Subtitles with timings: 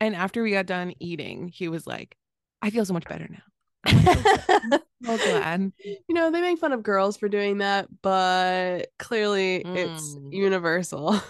[0.00, 2.16] And after we got done eating, he was like,
[2.62, 3.42] I feel so much better now.
[3.86, 4.82] I'm like,
[5.24, 5.72] glad.
[5.84, 10.32] you know, they make fun of girls for doing that, but clearly it's Mm.
[10.32, 11.20] universal.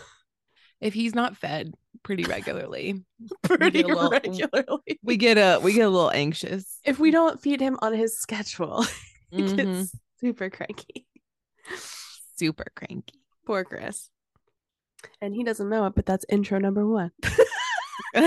[0.80, 3.04] If he's not fed pretty regularly,
[3.42, 4.98] Pretty a little- regularly.
[5.02, 6.78] we get a we get a little anxious.
[6.84, 8.84] If we don't feed him on his schedule,
[9.30, 9.56] he Mhm.
[9.56, 11.06] gets super cranky.
[12.36, 13.20] Super cranky.
[13.46, 14.10] Poor Chris.
[15.20, 17.10] And he doesn't know it, but that's intro number one.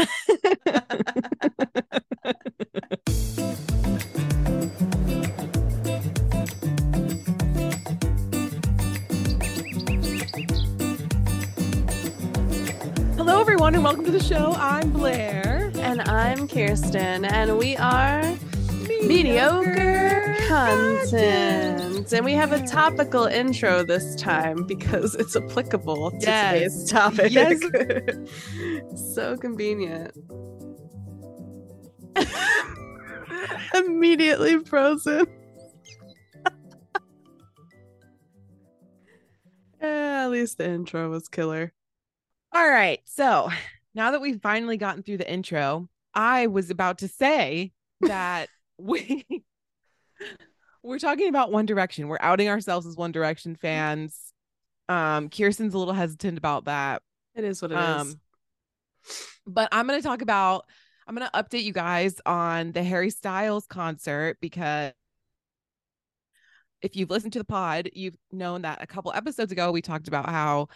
[13.18, 14.54] Hello, everyone, and welcome to the show.
[14.60, 15.71] I'm Blair.
[15.78, 18.21] And I'm Kirsten, and we are
[19.02, 22.12] mediocre content.
[22.12, 26.54] And we have a topical intro this time because it's applicable to Yes.
[26.54, 27.32] today's topic.
[27.32, 27.60] Yes.
[29.16, 30.12] so convenient.
[33.75, 35.28] Immediately frozen.
[39.81, 39.86] Eh,
[40.23, 41.73] at least the intro was killer.
[42.53, 43.00] All right.
[43.06, 43.50] So
[43.94, 49.25] now that we've finally gotten through the intro, I was about to say that we
[50.83, 52.08] we're talking about One Direction.
[52.08, 54.33] We're outing ourselves as One Direction fans.
[54.88, 57.02] Um, Kirsten's a little hesitant about that.
[57.35, 57.81] It is what it is.
[57.81, 58.19] Um,
[59.45, 60.66] but I'm going to talk about,
[61.07, 64.94] I'm going to update you guys on the Harry Styles concert because
[66.81, 70.07] if you've listened to the pod, you've known that a couple episodes ago we talked
[70.07, 70.69] about how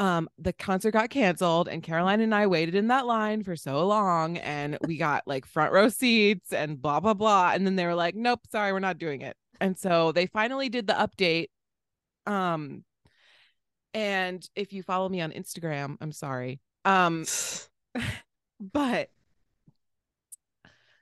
[0.00, 3.86] um the concert got canceled and Caroline and I waited in that line for so
[3.86, 7.84] long and we got like front row seats and blah blah blah and then they
[7.84, 9.36] were like nope sorry we're not doing it.
[9.60, 11.48] And so they finally did the update
[12.26, 12.82] um
[13.92, 17.24] and if you follow me on Instagram I'm sorry um
[18.60, 19.10] but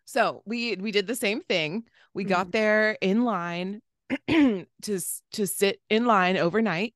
[0.04, 1.84] so we we did the same thing.
[2.14, 3.82] We got there in line
[4.28, 6.94] to to sit in line overnight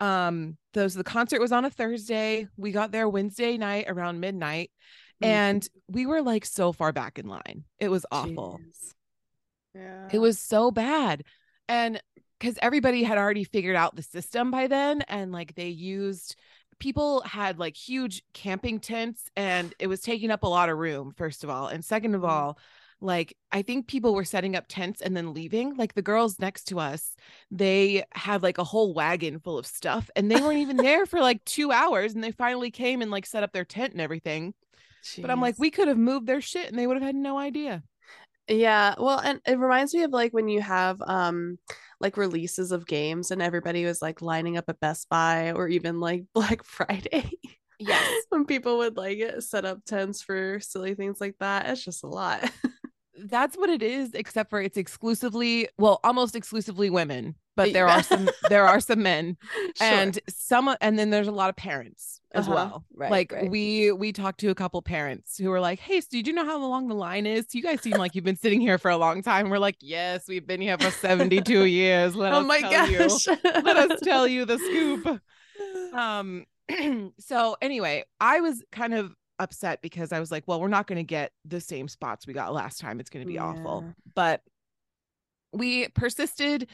[0.00, 4.70] um those the concert was on a thursday we got there wednesday night around midnight
[5.22, 5.26] Mm.
[5.26, 8.94] and we were like so far back in line it was awful Jeez.
[9.74, 10.08] Yeah.
[10.10, 11.24] it was so bad
[11.68, 12.00] and
[12.38, 16.36] because everybody had already figured out the system by then and like they used
[16.78, 21.12] people had like huge camping tents and it was taking up a lot of room
[21.18, 22.28] first of all and second of Mhm.
[22.30, 22.58] all
[23.00, 26.64] like i think people were setting up tents and then leaving like the girls next
[26.64, 27.16] to us
[27.50, 31.20] they had like a whole wagon full of stuff and they weren't even there for
[31.20, 34.54] like two hours and they finally came and like set up their tent and everything
[35.18, 37.38] but i'm like we could have moved their shit and they would have had no
[37.38, 37.82] idea
[38.48, 41.58] Yeah, well, and it reminds me of like when you have um
[42.00, 46.00] like releases of games and everybody was like lining up at Best Buy or even
[46.00, 47.30] like Black Friday.
[47.78, 48.24] Yes.
[48.30, 51.68] when people would like set up tents for silly things like that.
[51.68, 52.50] It's just a lot.
[53.26, 58.02] that's what it is except for it's exclusively well almost exclusively women but there are
[58.02, 59.36] some there are some men
[59.76, 59.86] Sure.
[59.86, 62.54] and some and then there's a lot of parents as Uh-huh.
[62.54, 63.50] well Right, like right.
[63.50, 66.44] we we talked to a couple parents who were like hey so did you know
[66.44, 68.96] how long the line is you guys seem like you've been sitting here for a
[68.96, 72.60] long time we're like yes we've been here for 72 years let oh us my
[72.60, 73.26] tell you gosh.
[73.64, 75.20] let us tell you the scoop
[75.94, 76.46] um
[77.18, 80.98] so anyway i was kind of upset because i was like well we're not going
[80.98, 83.00] to get the same spots we got last time.
[83.00, 83.84] It's going to be awful.
[84.14, 84.42] But
[85.52, 86.68] we persisted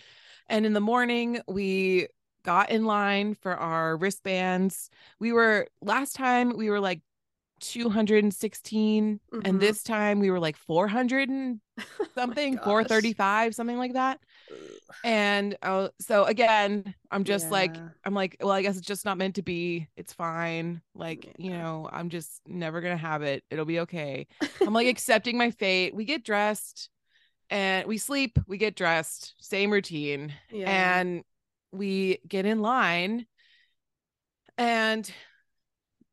[0.49, 2.09] and in the morning we
[2.45, 4.91] got in line for our wristbands.
[5.19, 7.01] We were last time we were like
[7.61, 9.41] 216 Mhm.
[9.45, 11.61] and this time we were like 400 and
[12.01, 12.65] Oh something gosh.
[12.65, 14.21] 435 something like that
[15.05, 15.57] and
[16.01, 19.43] so again i'm just like i'm like well i guess it's just not meant to
[19.43, 19.89] be.
[19.97, 20.81] It's fine.
[20.95, 23.43] Like you know i'm just never gonna have it.
[23.51, 24.27] It'll be okay.
[24.61, 25.95] I'm like accepting my fate.
[25.95, 26.89] We get dressed
[27.51, 30.99] and we sleep we get dressed same routine Yeah.
[30.99, 31.23] and
[31.73, 33.27] we get in line.
[34.59, 35.11] And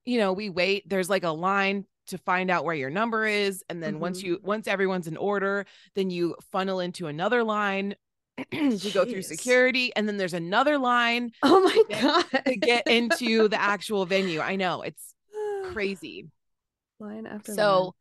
[0.05, 0.87] you know we wait.
[0.89, 3.63] There's like a line to find out where your number is.
[3.69, 4.23] And then once Mhm.
[4.25, 5.65] you once everyone's in order
[5.95, 7.95] then you funnel into another line
[8.51, 12.43] to go through security and then there's another line oh my get- god.
[12.45, 15.13] to get into the actual venue i know it's
[15.71, 16.27] crazy.
[16.99, 17.95] Line after so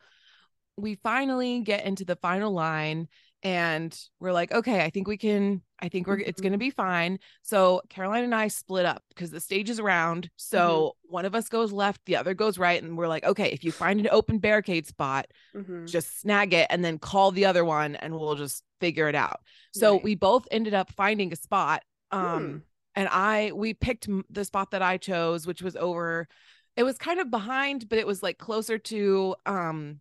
[0.76, 3.08] we finally get into the final line
[3.43, 6.70] and we're like okay i think we can i think we're it's going to be
[6.70, 11.34] fine so caroline and i split up because the stage is around so one of
[11.34, 14.08] us goes left the other goes right and we're like okay if you find an
[14.11, 15.26] open barricade spot.
[15.55, 15.87] Mhm.
[15.88, 19.40] just snag it and then call the other one and we'll just figure it out
[19.73, 20.05] so Right.
[20.05, 22.58] we both ended up finding a spot um Hmm.
[22.94, 26.28] and i we picked the spot that i chose which was over
[26.75, 30.00] it was kind of behind, but it was like closer to um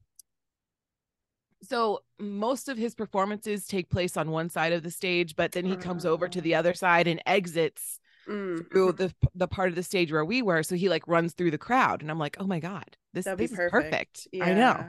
[1.64, 5.66] so most of his performances take place on one side of the stage, but then
[5.66, 6.60] he comes over to the Ah.
[6.60, 10.64] other side and exits Mm, through the the part of the stage where we were.
[10.64, 13.40] So he like runs through the crowd, and I'm like, oh my god, this That'd
[13.40, 14.28] be this is perfect.
[14.32, 14.46] perfect.
[14.48, 14.86] I know.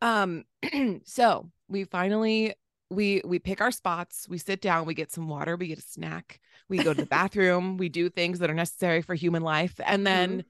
[0.00, 0.44] Um,
[1.04, 2.54] so we finally
[2.90, 5.82] we we pick our spots, we sit down, we get some water, we get a
[5.82, 9.80] snack, we go to the bathroom, we do things that are necessary for human life,
[9.84, 10.44] and then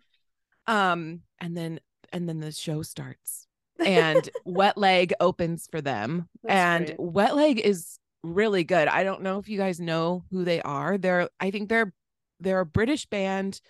[0.66, 1.80] um and then
[2.12, 3.46] and then the show starts.
[3.84, 6.28] And Wet Leg opens for them.
[6.42, 7.00] That's and great.
[7.00, 8.88] Wet Leg is really good.
[8.88, 10.98] I don't know if you guys know who they are.
[10.98, 11.92] They're I think they're
[12.40, 13.60] they're a British band.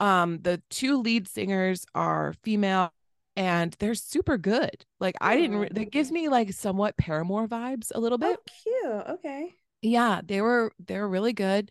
[0.00, 2.92] Um the two lead singers are female
[3.34, 4.84] and they're super good.
[5.00, 5.74] Like I didn't re- Oh.
[5.74, 8.38] that gives me like somewhat Paramore vibes a little bit.
[8.38, 9.06] Oh, cute.
[9.18, 9.54] Okay.
[9.82, 11.70] Yeah, they were they were really good.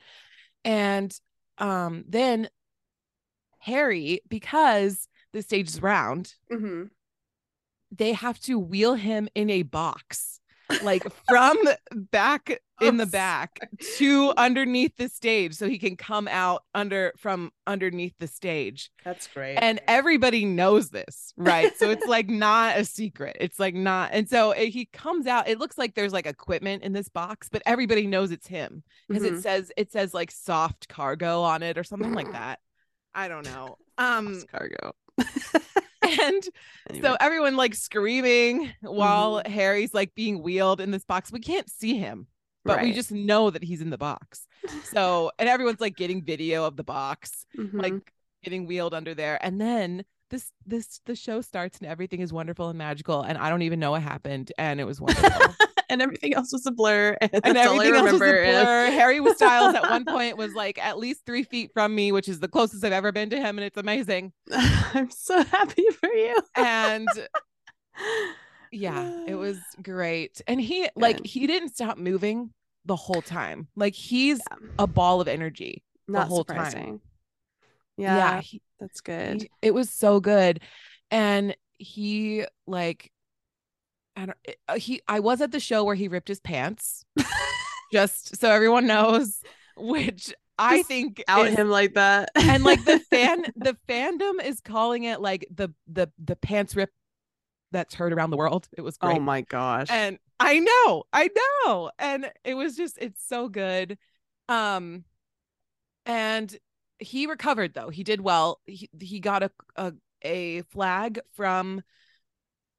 [0.64, 1.18] And
[1.58, 2.50] um then
[3.60, 6.84] Harry because the stage is round, hmm
[7.98, 10.40] they have to wheel him in a box
[10.82, 11.58] like from
[11.94, 13.60] back in the back
[13.98, 19.28] to underneath the stage so he can come out under from underneath the stage That's
[19.28, 19.56] great.
[19.58, 24.28] and everybody knows this right so it's like not a secret it's like not and
[24.28, 27.62] so it- he comes out it looks like there's like equipment in this box but
[27.66, 29.38] everybody knows it's him because Mhm.
[29.38, 32.60] it says it says like soft cargo on it or something like that
[33.14, 34.94] i don't know um Lost cargo.
[36.22, 36.44] and
[36.90, 37.08] Anyway.
[37.08, 39.52] so everyone like screaming while Mm-hmm.
[39.52, 41.32] Harry's like being wheeled in this box.
[41.32, 42.28] We can't see him,
[42.64, 44.48] but we just know that he's in the box.
[44.92, 47.82] So, and everyone's like getting video of the box, Mhm.
[47.82, 48.14] like
[48.44, 49.38] getting wheeled under there.
[49.44, 53.50] And then this this the show starts and everything is wonderful and magical and I
[53.50, 55.56] don't even know what happened and it was wonderful.
[55.90, 57.18] and everything else was a blur.
[57.22, 58.86] And, and that's all I everything else was a remember is- blur.
[58.92, 62.28] Harry was Styles at one point was like at least three feet from me, which
[62.30, 64.34] is the closest I've ever been to him, and it's amazing.
[64.52, 66.38] I'm so happy for you.
[66.56, 67.08] And
[68.72, 72.52] yeah it was great and he like he didn't stop moving
[72.84, 74.68] the whole time like he's Yeah.
[74.80, 76.58] a ball of energy not whole time.
[76.58, 77.02] surprising.
[77.98, 79.44] yeah, Yeah, he- that's good.
[79.44, 80.60] he- it was so good
[81.10, 83.12] and he like
[84.16, 87.06] i don't uh, he i was at the show where he ripped his pants.
[87.92, 89.42] Just so everyone knows
[89.78, 92.30] which i Just think Out is- him like that.
[92.36, 96.92] and like the fan the fandom is calling it like the the the pants rip
[97.72, 98.68] that's heard around the world.
[98.78, 99.18] It was great.
[99.18, 99.88] oh my gosh.
[99.90, 101.30] and i know i
[101.66, 101.92] know.
[102.00, 103.98] And it was just it's so good.
[104.50, 105.04] Um
[106.06, 106.56] and
[107.00, 107.90] he recovered though.
[107.90, 108.60] He did well.
[108.66, 111.82] He, he got a, a a flag from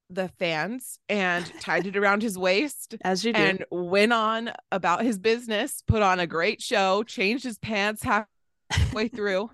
[0.09, 3.39] the fans and tied it around his waist As you do.
[3.39, 9.07] and went on about his business put on a great show changed his pants halfway
[9.15, 9.49] through.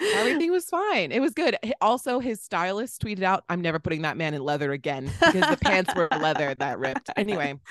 [0.00, 1.10] Everything was fine.
[1.10, 1.56] It was good.
[1.80, 5.58] Also his stylist tweeted out i'm never putting that man in leather again because the
[5.60, 7.10] pants were leather that ripped.
[7.16, 7.58] Anyway.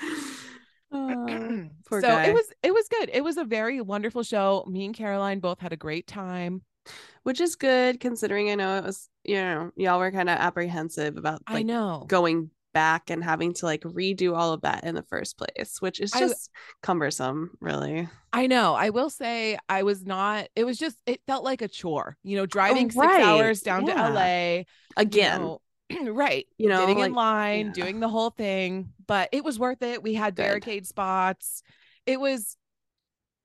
[0.92, 1.26] Oh,
[1.90, 2.26] so guy.
[2.26, 3.10] it was it was good.
[3.12, 4.64] It was a very wonderful show.
[4.68, 6.62] Me and caroline both had a great time
[7.22, 11.16] which is good considering I know it was, you know, y'all were kind of apprehensive
[11.16, 15.02] about i know going back and having to like redo all of that in the
[15.04, 16.50] first place, which is I- just
[16.82, 18.06] cumbersome, really.
[18.34, 18.74] I know.
[18.74, 22.36] I will say I was not, it was just, it felt like a chore, you
[22.36, 23.22] know, oh, driving six Oh, right.
[23.22, 23.94] hours down Yeah.
[23.94, 24.62] to LA.
[24.94, 25.56] Again,
[25.88, 26.46] you know, right.
[26.58, 27.72] you know, getting like, in line, yeah.
[27.72, 30.02] doing the whole thing, but it was worth it.
[30.02, 30.42] We had Good.
[30.42, 31.62] barricade spots.
[32.04, 32.58] It was,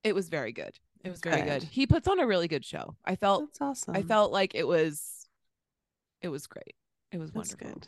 [0.03, 0.77] it was very good.
[1.03, 1.61] It was very good.
[1.61, 1.63] Good.
[1.63, 2.95] He puts on a really good show.
[3.05, 3.95] I felt, that's awesome.
[3.95, 5.27] I felt like it was,
[6.21, 6.75] it was great.
[7.11, 7.79] It was that's wonderful.
[7.79, 7.87] good.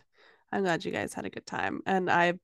[0.51, 2.39] I'm glad you guys had a good time, and I'm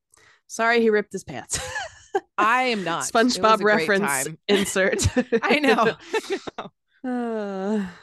[0.46, 1.60] sorry he ripped his pants.
[2.38, 3.04] I am not.
[3.04, 5.06] SpongeBob reference insert.
[5.42, 5.94] I know.
[6.58, 6.70] I
[7.04, 7.80] know.
[7.80, 7.86] Uh,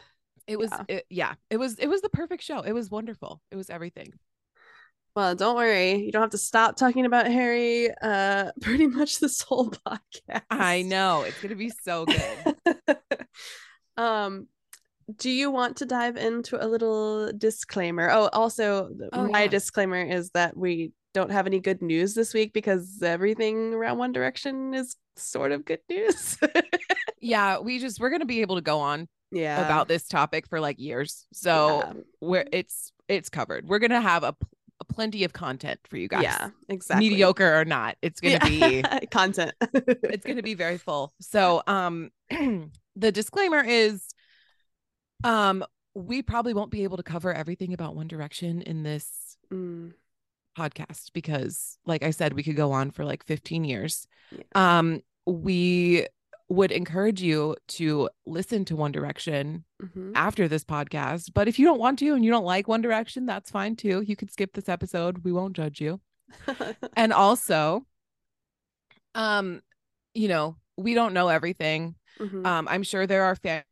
[0.47, 0.83] It was, Yeah.
[0.88, 2.62] it, yeah, it was, it was the perfect show.
[2.62, 3.41] It was wonderful.
[3.51, 4.13] It was everything.
[5.17, 5.95] Well, don't worry.
[5.95, 10.43] You don't have to stop talking about Harry uh pretty much this whole podcast.
[10.51, 11.24] I know.
[11.24, 12.97] It's going to be so good.
[13.97, 14.47] um
[15.17, 18.12] do you want to dive into a little disclaimer?
[18.12, 19.47] Oh, also Oh, my yeah.
[19.47, 24.12] disclaimer is that we don't have any good news this week because everything around One
[24.12, 26.38] Direction is sort of good news.
[27.21, 29.65] yeah, we just, we're going to be able to go on yeah.
[29.65, 31.25] about this topic for like years.
[31.33, 31.93] So Yeah.
[32.21, 33.67] we're it's it's covered.
[33.67, 34.36] We're gonna have a
[34.89, 36.24] plenty of content for you guys.
[36.24, 37.10] yeah, exactly.
[37.10, 39.53] mediocre or not, it's gonna be content.
[39.72, 41.13] it's gonna be very full.
[41.20, 44.08] So um, the disclaimer is,
[45.24, 45.63] um,
[45.94, 49.94] we probably won't be able to cover everything about One Direction in this Mm,
[50.58, 54.08] podcast because, like I said, we could go on for like 15 years.
[54.32, 54.44] Yeah.
[54.79, 56.06] Um, we
[56.50, 60.13] would encourage you to listen to One Direction Mhm.
[60.16, 61.32] after this podcast.
[61.34, 64.01] But if you don't want to and you don't like One Direction, that's fine too.
[64.01, 65.20] You could skip this episode.
[65.25, 66.00] We won't judge you.
[66.96, 67.86] And also,
[69.16, 69.62] um,
[70.13, 71.96] you know, we don't know everything.
[72.20, 72.46] Mhm.
[72.46, 73.66] Um, I'm sure there are fans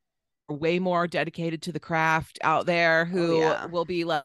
[0.48, 3.66] way more dedicated to the craft out there who Oh, yeah.
[3.66, 4.24] will be like,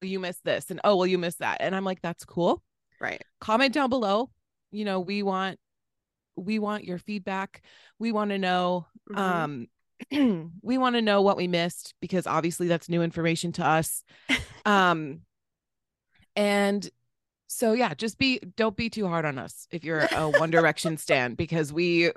[0.00, 1.56] you missed this and oh well you missed that.
[1.60, 2.62] And I'm like, that's cool.
[3.00, 3.22] right.
[3.40, 4.30] Comment down below.
[4.70, 5.58] You know, we want
[6.38, 7.62] we want your feedback.
[7.98, 9.18] We want to know Mhm.
[9.18, 9.68] um
[10.62, 14.04] we want to know what we missed because obviously that's new information to us
[14.64, 15.22] um
[16.36, 16.88] and
[17.48, 20.96] so yeah just be don't be too hard on us if you're a one direction
[20.96, 22.12] stan because we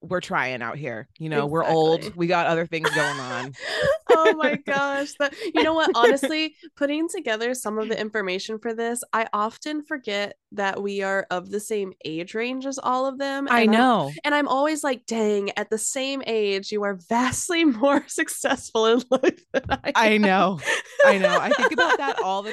[0.00, 3.52] we're trying out here you know we're old we got other things going on
[4.10, 8.74] oh my gosh that you know what honestly putting together some of the information for
[8.74, 13.18] this i often forget that we are of the same age range as all of
[13.18, 16.82] them i and I'm- know and i'm always like dang at the same age you
[16.82, 20.58] are vastly more successful in life than i i am." know
[21.06, 22.52] i know i think about that all the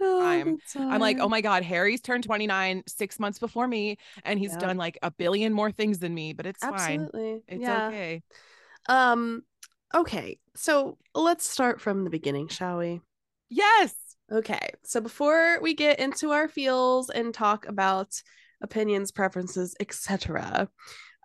[0.00, 0.58] All time.
[0.74, 4.50] the i'm like oh my god harry's turned 29 six months before me and he's
[4.52, 4.60] Yep.
[4.60, 7.08] done like a billion more things than me but it's fine
[7.48, 8.22] it's yeah okay
[8.88, 9.42] um
[9.94, 13.00] okay so let's start from the beginning shall we
[13.48, 13.94] yes
[14.32, 18.22] Okay, so before we get into our feels and talk about
[18.62, 20.68] opinions, preferences, etc.,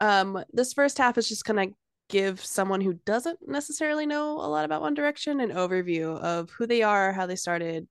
[0.01, 1.67] um, this first half is just gonna
[2.09, 6.67] give someone who doesn't necessarily know a lot about One Direction an overview of who
[6.67, 7.88] they are, how they started,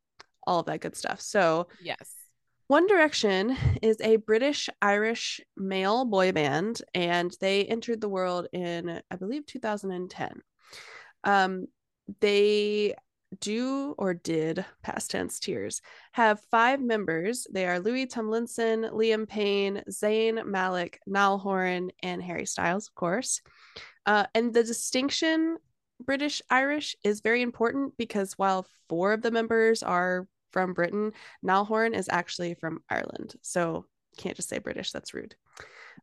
[0.46, 1.22] all of that good stuff.
[1.22, 2.14] So, yes
[2.66, 9.00] One Direction is a British Irish male boy band, and they entered the world in,
[9.10, 10.42] I believe, 2010.
[11.26, 11.66] Um,
[12.20, 12.94] they
[13.40, 17.46] do or did past tense tears have five members.
[17.52, 23.42] They are Louis Tomlinson, Liam Payne, Zayn Malik, Niall Horan, and Harry Styles, of course.
[24.06, 25.58] Uh, and the distinction
[26.00, 31.64] British Irish is very important because while four of the members are from Britain, Niall
[31.64, 33.34] Horan is actually from Ireland.
[33.42, 34.92] So can't just say British.
[34.92, 35.34] That's rude.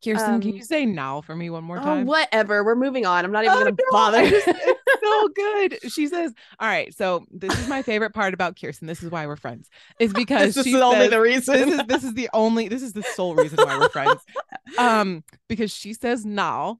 [0.03, 2.63] Kirsten can Um, you say now for me one more Oh, time whatever.
[2.63, 3.25] We're moving on.
[3.25, 4.29] I'm not even Oh, gonna no, bother.
[4.29, 5.91] Just- it's so good.
[5.91, 8.87] She says, "All right, so this is my favorite part about Kirsten.
[8.87, 9.69] This is why we're friends.
[9.99, 11.53] Is because this she is only the reason.
[11.55, 14.21] this is this is the only this is the sole reason why we're friends.
[14.79, 16.79] Um, because she says now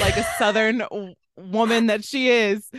[0.00, 0.82] like a southern
[1.36, 2.70] woman that she is,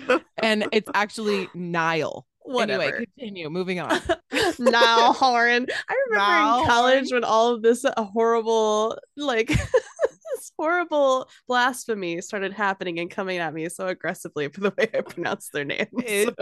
[0.42, 2.26] and it's actually Nile.
[2.46, 2.84] Whatever.
[2.84, 3.50] Anyway, continue.
[3.50, 4.00] Moving on.
[4.60, 5.66] now, Horan.
[5.90, 12.22] I remember Niall in college when all of this uh, horrible, like this horrible blasphemy
[12.22, 15.88] started happening and coming at me so aggressively for the way I pronounce their names.
[16.04, 16.36] It-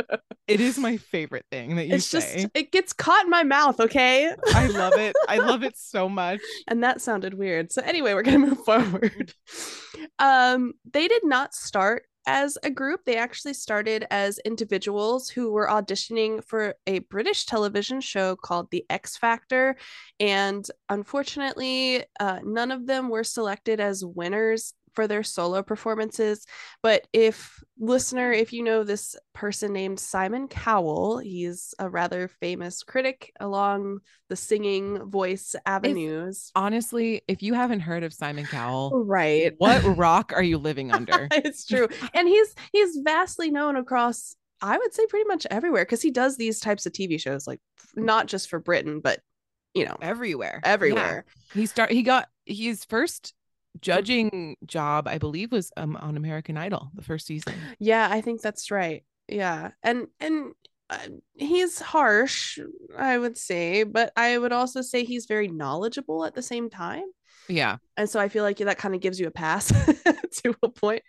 [0.45, 2.19] It is my favorite thing that you it's say.
[2.19, 4.29] just it gets caught in my mouth, okay?
[4.53, 5.15] I love it.
[5.29, 6.41] I love it so much.
[6.67, 7.72] and that sounded weird.
[7.72, 9.33] So anyway, we're gonna move forward.
[10.19, 13.01] um, they did not start as a group.
[13.06, 18.86] They actually started as individuals who were auditioning for a British television show called The
[18.89, 19.75] X Factor,
[20.20, 26.46] and unfortunately, uh, none of them were selected as winners for their solo performances.
[26.82, 32.84] But if listener, if you know this person named Simon Cowell, he's a rather famous
[32.84, 36.52] critic along the singing voice avenues.
[36.56, 41.28] Honestly, if you haven't heard of Simon Cowell, right what rock are you living under?
[41.32, 46.02] it's true and he's he's vastly known across i would say pretty much everywhere because
[46.02, 47.60] he does these types of tv shows like
[47.96, 49.20] not just for britain but
[49.74, 50.62] you know Everywhere.
[50.64, 50.72] Yeah.
[50.72, 53.34] everywhere He start he got his first
[53.82, 57.53] judging job, I believe, was um on American Idol, the first season.
[57.80, 59.03] yeah i think that's right.
[59.27, 60.53] Yeah and and
[60.89, 60.98] uh,
[61.36, 62.60] he's harsh
[62.98, 67.06] i would say but i would also say he's very knowledgeable at the same time.
[67.48, 67.77] Yeah.
[67.98, 69.68] and so i feel like that kind of gives you a pass
[70.44, 71.03] to a point.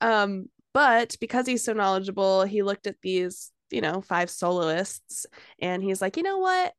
[0.00, 5.26] Um but because he's so knowledgeable he looked at these you know five soloists
[5.60, 6.72] and he's like you know what?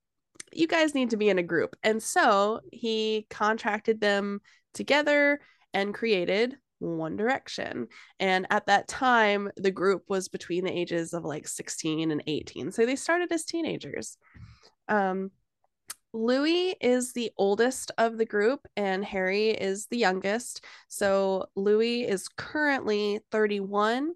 [0.54, 1.76] You guys need to be in a group.
[1.84, 4.40] And so he contracted them
[4.74, 5.40] together
[5.74, 7.88] and created one direction
[8.20, 12.72] and at that time the group was between the ages of like 16 and 18
[12.72, 14.18] so they started as teenagers
[14.88, 15.30] um
[16.12, 20.66] Louis is the oldest of the group and Harry is the youngest.
[20.88, 24.14] So Louis is currently 31.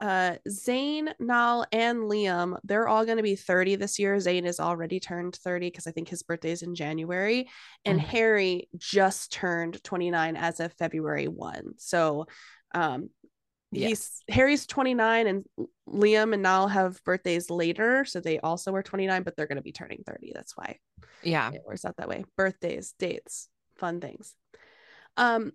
[0.00, 4.16] Uh, Zayn, Niall, and Liam, they're all going to be 30 this year.
[4.16, 7.48] Zayn is already turned 30 because I think his birthday is in January.
[7.84, 8.04] And Mhm.
[8.04, 11.74] Harry just turned 29 as of February 1.
[11.78, 12.26] So
[12.74, 13.10] um,
[13.70, 15.44] he's Harry's 29 and
[15.88, 18.04] Liam and Niall have birthdays later.
[18.04, 20.32] So they also are 29, but they're going to be turning 30.
[20.34, 20.78] That's why
[21.22, 21.50] Yeah.
[21.52, 24.34] it works out that way birthdays dates fun things
[25.16, 25.52] um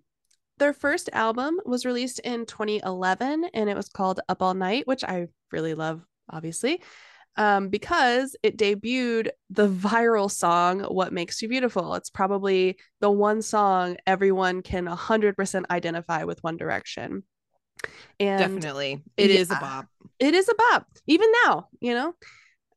[0.60, 5.02] their first album was released in 2011 and it was called Up All Night, which
[5.02, 6.82] I really love, obviously,
[7.36, 11.94] um, because it debuted the viral song What Makes You Beautiful.
[11.94, 17.24] It's probably the one song everyone can 100% identify with One Direction.
[18.20, 19.02] And Definitely.
[19.16, 19.86] it is yeah, a bop.
[20.18, 22.14] It is a bop, even now, you know?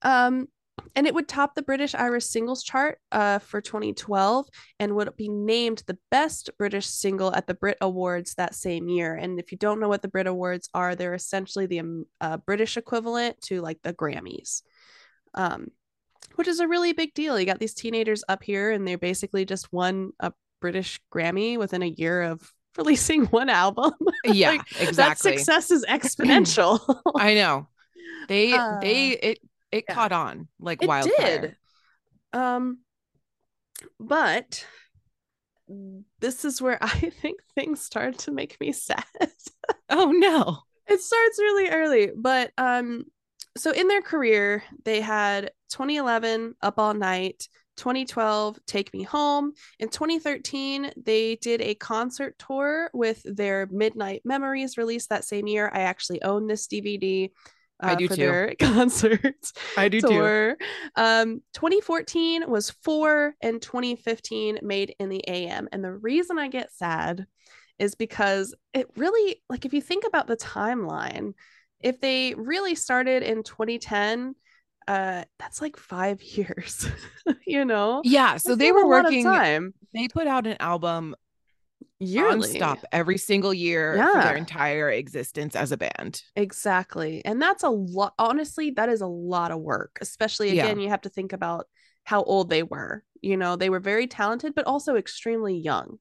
[0.01, 0.47] Um,
[0.95, 4.47] and it would top the British Irish singles chart uh, for 2012
[4.79, 9.15] and would be named the best British single at the Brit Awards that same year.
[9.15, 12.37] And if you don't know what the Brit Awards are, they're essentially the um, uh,
[12.37, 14.61] British equivalent to like the Grammys,
[15.33, 15.67] um,
[16.35, 17.39] which is a really big deal.
[17.39, 21.83] You got these teenagers up here, and they basically just won a British Grammy within
[21.83, 23.93] a year of releasing one album.
[24.25, 26.79] Yeah, Like, That success is exponential.
[27.15, 27.67] I know.
[28.29, 29.39] They Uh, they it
[29.73, 29.95] it yeah.
[29.95, 31.41] caught on like it wildfire.
[31.41, 31.55] did
[32.31, 32.77] um
[33.99, 34.65] but
[36.19, 36.87] this is where i
[37.21, 39.03] think things started to make me sad
[39.89, 40.59] Oh no.
[40.87, 43.05] it starts really early but um
[43.57, 49.89] so in their career they had 2011 up all night 2012 take me home in
[49.89, 55.81] 2013 they did a concert tour with their midnight memories released that same year i
[55.81, 57.31] actually own this dvd
[57.83, 58.21] I uh, do for too.
[58.21, 60.57] their concerts I do tour.
[60.95, 65.67] Um, 2014 was four, and 2015 made in the AM.
[65.71, 67.25] And the reason I get sad
[67.79, 71.33] is because it really, like, if you think about the timeline,
[71.81, 74.35] if they really started in 2010,
[74.87, 76.87] uh, that's like five years,
[77.45, 78.01] you know?
[78.03, 81.15] Yeah, so That's they were a lot of working they put out an album
[81.99, 82.59] yearly.
[82.59, 86.21] nonstop every single year for their entire existence as a band.
[86.35, 87.23] Exactly.
[87.25, 88.13] And that's a lot.
[88.19, 90.65] Honestly, that is a lot of work, especially Yeah.
[90.65, 91.67] again, you have to think about
[92.03, 93.03] how old they were.
[93.21, 95.99] You know, they were very talented, but also extremely young.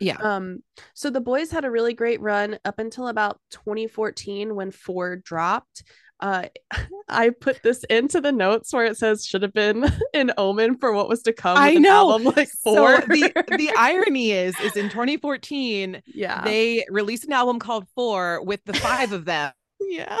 [0.00, 0.16] Yeah.
[0.16, 0.60] Um,
[0.94, 5.84] so the boys had a really great run up until about 2014 when four dropped.
[6.20, 6.44] Uh,
[7.08, 10.92] I put this into the notes where it says should have been an omen for
[10.92, 11.56] what was to come.
[11.56, 12.12] I know.
[12.12, 13.00] album like So four.
[13.00, 18.64] the the irony is is in 2014 yeah, they released an album called 4 with
[18.64, 20.18] the five of them yeah,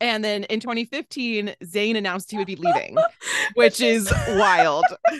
[0.00, 2.96] and then in 2015 Zayn announced he would be leaving,
[3.54, 4.84] which is wild.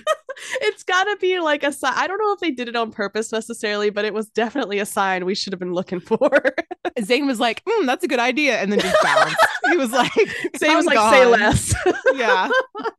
[0.62, 1.92] it's got to be like a sign.
[1.96, 4.86] I don't know if they did it on purpose necessarily, but it was definitely a
[4.86, 6.18] sign we should have been looking for.
[6.98, 9.36] Zayn was like, mm, "That's a good idea," and then just bounced.
[9.70, 10.12] he was like,
[10.56, 11.74] Say was "I'm like say less.
[12.14, 12.48] yeah,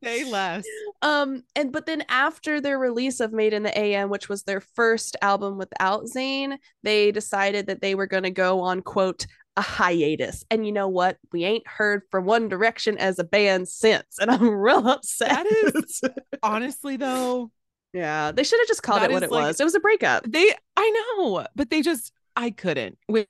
[0.02, 0.64] say less.
[1.02, 4.60] um, and but then after their release of Made in the AM, which was their
[4.60, 9.26] first album without Zayn, they decided that they were going to go on quote
[9.56, 10.44] a hiatus.
[10.50, 11.18] And you know what?
[11.32, 15.28] We ain't heard from One Direction as a band since, and I'm real upset.
[15.30, 16.00] That is-
[16.42, 17.50] Honestly, though,
[17.92, 19.60] yeah, they should have just called it what it like- was.
[19.60, 20.24] It was a breakup.
[20.26, 23.26] they I know, but they just I couldn't with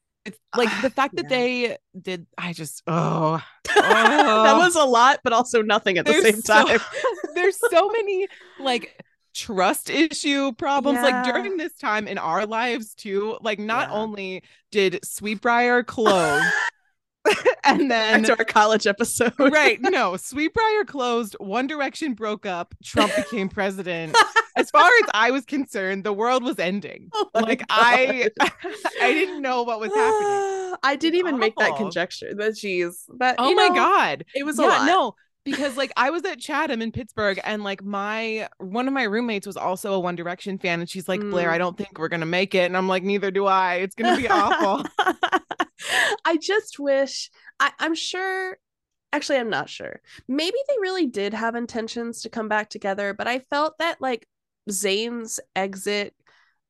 [0.56, 1.36] like the ah, fact that Yeah.
[1.36, 2.26] they did.
[2.38, 3.42] I just oh,
[3.74, 4.58] that oh.
[4.58, 6.80] was a lot, but also nothing at the There's same so- time.
[7.34, 8.28] there's so many
[8.60, 9.02] like
[9.34, 13.94] trust issue problems like during this time in our lives too like not Yeah.
[13.94, 16.42] only did Sweet Briar close
[17.64, 19.32] and then to our college episode.
[19.38, 24.16] right no Sweet Briar closed one direction broke up trump became president
[24.56, 28.50] as far as i was concerned the world was ending Oh like i God.
[29.00, 32.32] i didn't know what was happening I didn't even make that conjecture.
[32.36, 34.86] But geez, that oh you my god it was a lot.
[34.86, 39.04] no, because like I was at Chatham in Pittsburgh and like my one of my
[39.04, 41.52] roommates was also a One Direction fan and she's like, Blair, Mm.
[41.52, 42.64] I don't think we're gonna make it.
[42.66, 43.76] And I'm like, neither do I.
[43.76, 44.84] It's gonna be awful.
[46.24, 47.30] I just wish.
[47.58, 48.58] I, I'm sure.
[49.12, 50.00] Actually, I'm not sure.
[50.26, 54.26] Maybe they really did have intentions to come back together, but I felt that like
[54.70, 56.14] Zayn's exit,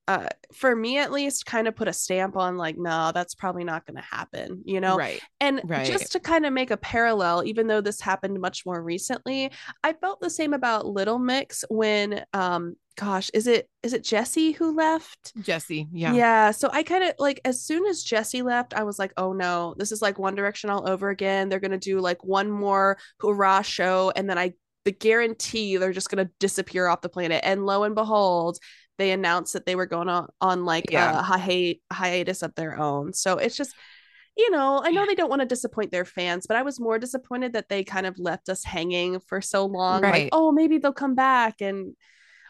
[0.09, 3.65] uh, for me at least, kind of put a stamp on like, no, that's probably
[3.65, 4.63] not going to happen.
[4.65, 5.21] You know, right.
[5.41, 5.87] And Right.
[5.87, 9.51] just to kind of make a parallel, even though this happened much more recently,
[9.85, 14.53] I felt the same about Little Mix when um gosh, is it is it Jesse
[14.53, 15.33] who left?
[15.41, 15.89] Jesse.
[15.93, 16.13] Yeah.
[16.15, 16.51] Yeah.
[16.51, 19.75] So I kind of like as soon as Jesse left, I was like, oh no,
[19.79, 21.49] this is like One Direction all over again.
[21.49, 26.11] They're gonna do like one more hurrah show, and then I the guarantee they're just
[26.11, 27.41] gonna disappear off the planet.
[27.45, 28.59] And lo and behold,
[28.99, 31.19] they announced that they were going on on like Yeah.
[31.19, 33.13] a hi- hiatus of their own.
[33.13, 33.75] So it's just
[34.35, 36.99] you know, I know they don't want to disappoint their fans, but I was more
[36.99, 40.01] disappointed that they kind of left us hanging for so long.
[40.01, 41.61] Like, oh, maybe they'll come back.
[41.61, 41.95] And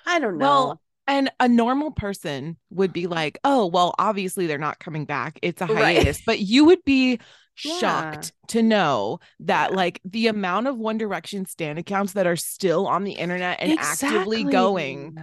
[0.07, 0.47] I don't know.
[0.47, 5.41] Well, and a normal person would be like, oh, well, obviously they're not coming back.
[5.43, 5.97] It's a Right.
[5.97, 6.23] hiatus.
[6.25, 7.19] But you would be
[7.65, 7.79] Yeah.
[7.79, 9.77] shocked to know that Yeah.
[9.77, 13.77] like the amount of One Direction stand accounts that are still on the internet and
[13.77, 15.19] actively going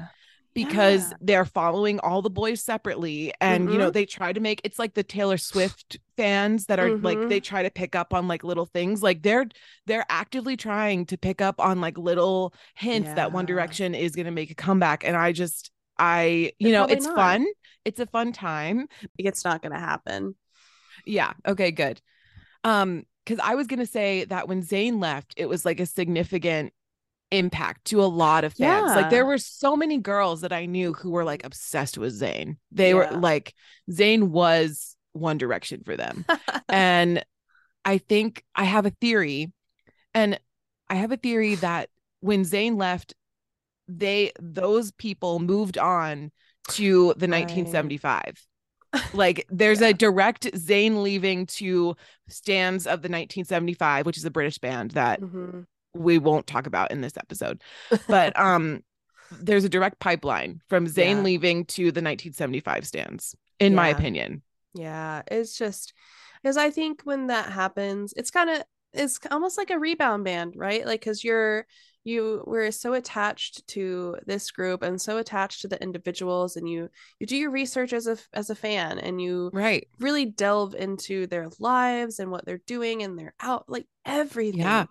[0.65, 1.17] because Yeah.
[1.21, 3.93] they're following all the boys separately and you know Mhm.
[3.93, 7.29] they try to make it's like the Taylor Swift fans that are like Mhm.
[7.29, 9.45] they try to pick up on like little things like they're
[9.85, 14.25] they're actively trying to pick up on like little hints that One Direction is going
[14.25, 17.15] to make a comeback and I just I you They're know it's not.
[17.15, 17.45] fun
[17.85, 20.35] it's a fun time It's not gonna happen.
[21.05, 22.01] yeah okay good
[22.63, 25.85] um because I was going to say that when Zayn left it was like a
[25.85, 26.73] significant
[27.31, 28.95] impact to a lot of fans.
[28.95, 32.57] Like there were so many girls that I knew who were like obsessed with Zayn.
[32.71, 33.53] They were like
[33.89, 36.25] Zayn was One Direction for them.
[36.69, 37.23] and
[37.85, 39.51] I think I have a theory
[40.13, 40.39] and
[40.89, 41.89] I have a theory that
[42.21, 43.13] when Zayn left
[43.87, 46.31] they those people moved on
[46.69, 47.41] to the Right.
[47.45, 48.45] 1975.
[49.13, 49.89] Like there's Yeah.
[49.89, 51.95] a direct Zayn leaving to
[52.27, 55.65] stans of the 1975, which is a British band that Mhm.
[55.93, 57.61] We won't talk about in this episode.
[58.07, 58.83] But um
[59.31, 61.23] there's a direct pipeline from Zayn Yeah.
[61.23, 64.41] leaving to the 1975 stans, in my opinion.
[64.73, 65.93] Yeah, it's just
[66.41, 70.53] because I think when that happens, it's kind of it's almost like a rebound band,
[70.55, 70.85] right?
[70.85, 71.65] Like because you're
[72.03, 76.89] you were so attached to this group and so attached to the individuals, and you
[77.19, 79.87] you do your research as a as a fan, and you Right.
[79.99, 84.59] really delve into their lives and what they're doing and their out like everything.
[84.61, 84.85] Yeah.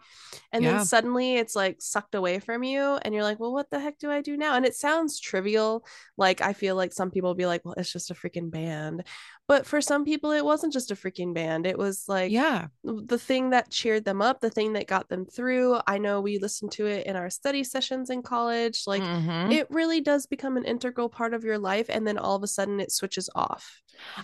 [0.53, 0.73] And Yeah.
[0.79, 3.99] then suddenly it's like sucked away from you and you're like, "Well, what the heck
[3.99, 5.87] do I do now?" And it sounds trivial.
[6.17, 9.05] Like I feel like some people be like, "Well, it's just a freaking band."
[9.47, 11.67] But for some people it wasn't just a freaking band.
[11.67, 12.69] It was like yeah.
[12.85, 15.81] the thing that cheered them up, the thing that got them through.
[15.87, 18.83] I know we listened to it in our study sessions in college.
[18.87, 19.53] Like Mhm.
[19.53, 22.47] it really does become an integral part of your life and then all of a
[22.47, 23.81] sudden it switches off.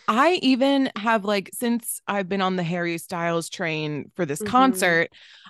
[0.08, 4.73] I even have like since I've been on the Harry Styles train for this Mhm.
[4.74, 5.08] Concert,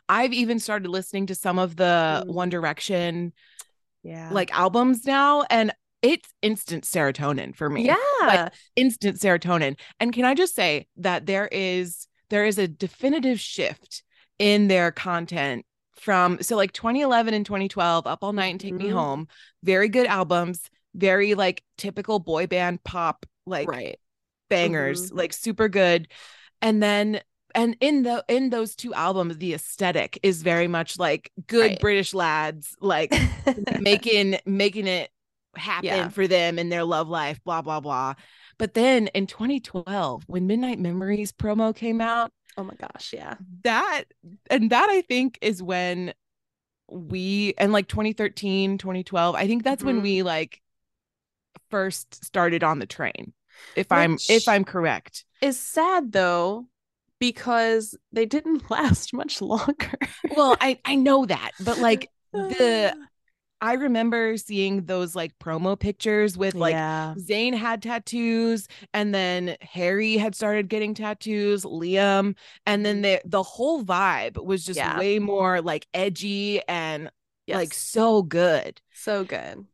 [0.09, 2.33] I've even started listening to some of the Mm.
[2.35, 3.33] One Direction
[4.03, 4.29] Yeah.
[4.33, 7.87] like albums now and it's instant serotonin for me.
[7.87, 8.51] yeah.
[8.77, 9.79] instant serotonin.
[10.01, 14.03] And can I just say that there is there is a definitive shift
[14.39, 18.87] in their content from so like 2011 and 2012 up all night and take me
[18.87, 18.93] Mhm.
[18.93, 19.29] home
[19.63, 23.99] very good albums very like typical boy band pop like right.
[24.51, 26.09] bangers like super good
[26.61, 27.21] and then
[27.55, 31.81] and in the in those two albums the aesthetic is very much like good Right.
[31.81, 33.13] british lads like
[33.81, 35.11] making making it
[35.57, 36.09] happen Yeah.
[36.09, 38.15] for them in their love life blah blah blah
[38.59, 43.35] but then in 2012 when midnight memories promo came out oh my gosh, yeah.
[43.63, 44.05] that
[44.51, 46.13] and that i think is when
[46.89, 50.03] we and like 2013 2012 i think that's when Mhm.
[50.03, 50.61] we like
[51.71, 53.33] first started on the train
[53.77, 56.67] if i'm if i'm correct Is sad though
[57.21, 59.99] because they didn't last much longer.
[60.37, 62.95] well i i know that but like the
[63.61, 67.15] i remember seeing those like promo pictures with like yeah.
[67.17, 72.35] Zayn had tattoos, and then Harry had started getting tattoos, Liam,
[72.67, 73.21] and then mm-hmm.
[73.25, 74.99] the the whole vibe was just Yeah.
[74.99, 77.11] way more like edgy and
[77.49, 79.65] like so good, so good.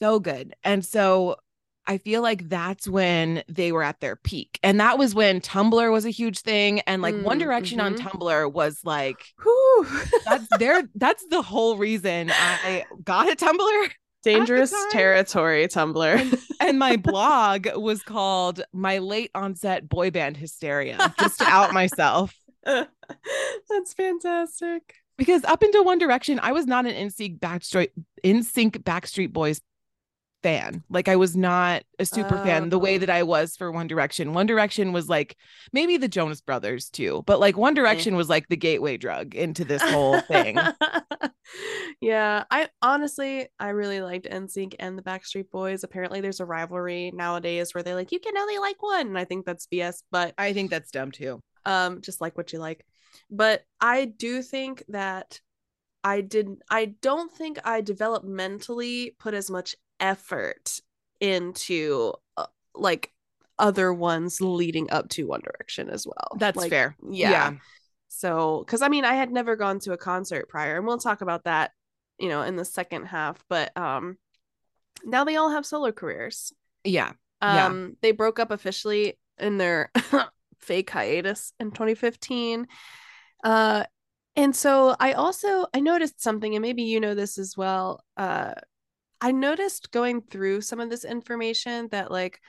[0.00, 0.54] so good.
[0.64, 1.36] And so
[1.86, 4.58] I feel like that's when they were at their peak.
[4.62, 7.94] And that was when Tumblr was a huge thing and like One Mm, Direction on
[7.94, 7.98] mhm.
[8.00, 9.86] Tumblr was like Whew.
[10.24, 13.90] that's their that's the whole reason I got a Tumblr
[14.24, 16.42] Dangerous territory, Tumblr.
[16.60, 22.34] and my blog was called my late onset boy band hysteria just to out myself
[22.64, 24.94] That's fantastic.
[25.16, 27.90] because up into one direction i was not an NSYNC backstreet
[28.24, 29.60] NSYNC backstreet boys
[30.46, 32.98] fan like i was not a super fan the way Oh.
[32.98, 35.36] that i was for one direction one direction was like
[35.72, 39.64] maybe the jonas brothers too but like one direction was like the gateway drug into
[39.64, 40.56] this whole thing
[42.00, 45.84] yeah, I honestly I really liked NSYNC and the Backstreet Boys.
[45.84, 49.24] Apparently there's a rivalry nowadays where they're like you can only like one and I
[49.24, 52.84] think that's BS, but i think that's dumb too um just like what you like.
[53.30, 55.40] But I do think that
[56.04, 60.80] I didn't I don't think I developmentally put as much effort
[61.20, 63.12] into uh, like
[63.58, 66.36] other ones leading up to One Direction as well.
[66.38, 67.52] that's Like, fair yeah.
[68.08, 71.20] So, because I mean, I had never gone to a concert prior, and we'll talk
[71.20, 71.72] about that,
[72.18, 73.42] you know, in the second half.
[73.48, 74.16] But um,
[75.04, 76.52] now they all have solo careers.
[76.84, 77.66] yeah Yeah.
[77.66, 79.90] Um, they broke up officially in their
[80.58, 82.66] fake hiatus in 2015.
[83.44, 83.84] Uh,
[84.34, 88.04] and so I also I noticed something, and maybe you know this as well.
[88.16, 88.52] Uh,
[89.20, 92.40] I noticed going through some of this information that like,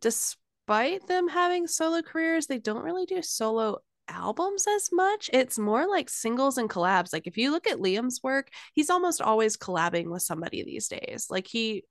[0.00, 5.30] despite them having solo careers, they don't really do solo albums as much.
[5.32, 7.12] It's more like singles and collabs.
[7.12, 11.26] Like if you look at Liam's work, he's almost always collabing with somebody these days.
[11.30, 11.84] Like he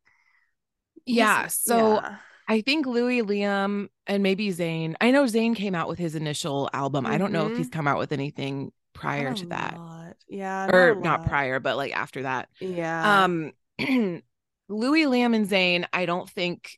[1.05, 1.47] Yeah.
[1.47, 2.17] So yeah.
[2.47, 4.95] I think Louis, Liam, and maybe Zayn.
[4.99, 7.05] I know Zayn came out with his initial album.
[7.05, 7.73] I don't know if he's Mhm.
[7.73, 9.77] come out with anything prior to that.
[9.77, 10.15] lot.
[10.27, 10.67] Yeah.
[10.73, 12.49] Or a not prior, but like after that.
[12.59, 13.23] Yeah.
[13.23, 13.53] Um
[14.69, 16.77] Louis, Liam, and Zayn, I don't think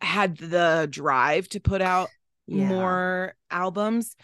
[0.00, 2.10] had the drive to put out
[2.46, 2.66] Yeah.
[2.68, 4.14] more albums.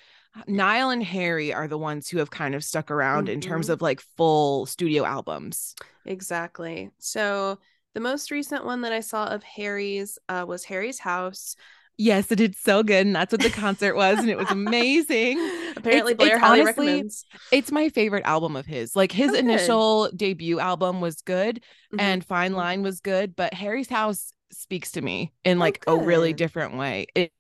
[0.46, 3.72] Niall and Harry are the ones who have kind of stuck around in terms Mhm.
[3.74, 5.74] of like full studio albums.
[6.04, 6.90] Exactly.
[6.98, 7.58] So
[7.94, 11.56] the most recent one that I saw of Harry's uh, was Harry's House.
[11.98, 15.38] Yes, it did so good, and that's what the concert was, and it was amazing.
[15.76, 17.24] Apparently, It's- Blair it's highly honestly- recommends.
[17.52, 18.96] It's my favorite album of his.
[18.96, 22.00] Like his Oh, initial debut album was good, Mhm.
[22.00, 26.32] and Fine Line was good, but Harry's House speaks to me in like a really
[26.32, 27.06] different way.
[27.14, 27.30] It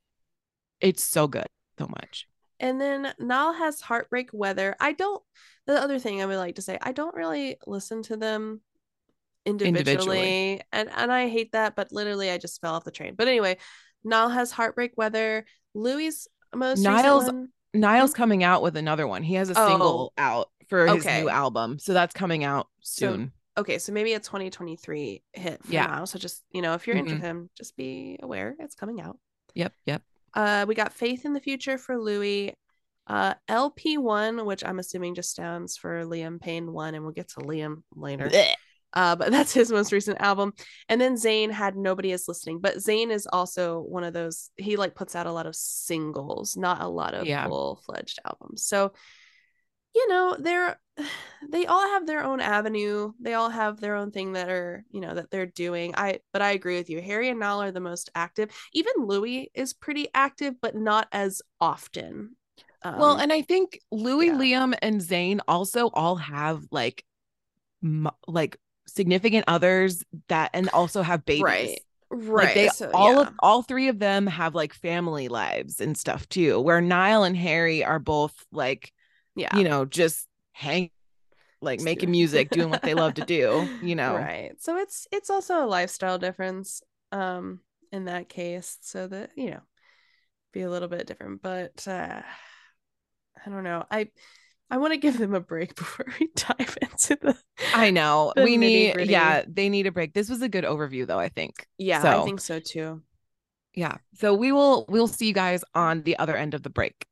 [0.80, 1.46] it's so good,
[1.78, 2.26] so much.
[2.60, 4.76] And then Niall has Heartbreak Weather.
[4.80, 5.22] I don't.
[5.66, 8.60] The other thing I would like to say, I don't really listen to them
[9.44, 10.60] individually, Individually.
[10.72, 11.74] and and I hate that.
[11.76, 13.14] But literally, I just fell off the train.
[13.16, 13.58] But anyway,
[14.04, 15.44] Niall has Heartbreak Weather.
[15.74, 17.48] Louis' most Niall's- recent one.
[17.74, 19.22] Niall's coming out with another one.
[19.22, 19.68] He has a Oh.
[19.68, 21.22] single out for his Okay.
[21.22, 23.32] new album, so that's coming out So- soon.
[23.58, 25.86] Okay, so maybe a 2023 hit for Yeah.
[25.86, 26.04] now.
[26.04, 27.20] So just you know, if you're into Mhm.
[27.20, 29.18] him, just be aware it's coming out.
[29.54, 30.02] Yep, yep.
[30.34, 32.54] Uh, we got Faith in the Future for Louis.
[33.06, 37.40] Uh, LP1, which I'm assuming just stands for Liam Payne one, and we'll get to
[37.40, 38.28] Liam later.
[38.28, 38.52] Blech.
[38.92, 40.52] Uh, but that's his most recent album.
[40.88, 44.50] And then Zayn had Nobody is Listening, but Zayn is also one of those.
[44.56, 47.46] He like puts out a lot of singles, not a lot of Yeah.
[47.46, 48.64] full fledged albums.
[48.64, 48.92] So,
[49.94, 50.78] you know, they're
[51.50, 53.12] they all have their own avenue.
[53.20, 55.94] They all have their own thing that are you know that they're doing.
[55.96, 57.00] I but I agree with you.
[57.00, 58.50] Harry and Niall are the most active.
[58.74, 62.36] Even Louis is pretty active, but not as often.
[62.84, 64.34] Um, well, and I think Louis, yeah.
[64.34, 67.04] Liam, and Zayn also all have like,
[67.82, 68.56] m- like
[68.94, 71.42] significant others that, and also have babies.
[71.42, 72.44] right, right.
[72.44, 73.20] Like they so, all yeah.
[73.22, 76.60] of all three of them have like family lives and stuff too.
[76.60, 78.92] Where Niall and Harry are both like,
[79.34, 80.90] yeah, you know, just hang,
[81.60, 83.68] like Just making doing- music, doing what they love to do.
[83.82, 89.06] You know, right so it's it's also a lifestyle difference um in that case so
[89.06, 89.60] that you know
[90.52, 92.22] be a little bit different but uh
[93.44, 94.08] i don't know i
[94.72, 97.36] i want to give them a break before we dive into the
[97.74, 98.90] I know The we need.
[98.90, 99.12] nitty-gritty.
[99.12, 100.14] Yeah, they need a break.
[100.14, 101.20] This was a good overview, though.
[101.20, 101.54] I think.
[101.78, 103.02] yeah i think so too
[103.74, 103.96] Yeah.
[104.14, 107.06] So we will we'll see you guys on the other end of the break.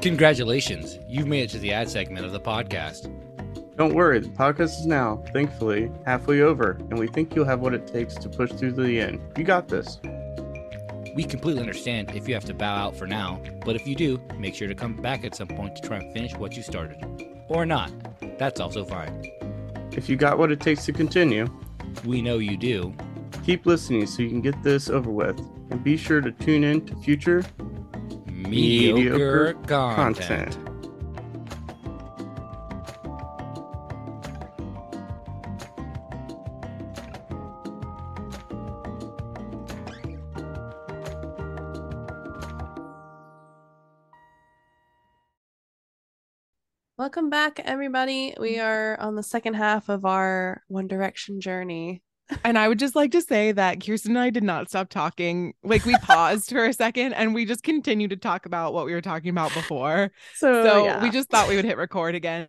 [0.00, 3.02] Congratulations, you've made it to the ad segment of the podcast.
[3.76, 7.72] Don't worry, the podcast is now, thankfully, halfway over, and we think you'll have what
[7.72, 9.20] it takes to push through to the end.
[9.36, 9.98] You got this.
[11.14, 14.20] We completely understand if you have to bow out for now, but if you do,
[14.38, 17.04] make sure to come back at some point to try and finish what you started.
[17.48, 17.92] Or not.
[18.38, 19.30] That's also fine.
[19.92, 21.46] If you got what it takes to continue,
[22.04, 22.94] We know you do.
[23.44, 25.38] keep listening so you can get this over with.
[25.70, 27.44] And be sure to tune in to future
[28.26, 30.52] Mediocre, Mediocre content.
[30.56, 30.58] content.
[47.02, 52.00] Welcome back everybody we are on the second half of our one direction journey
[52.44, 55.52] And I would just like to say that Kirsten and I did not stop talking.
[55.64, 58.92] Like we paused for a second and we just continued to talk about what we
[58.94, 60.12] were talking about before.
[60.36, 61.02] so, So yeah.
[61.02, 62.46] we just thought we would hit record again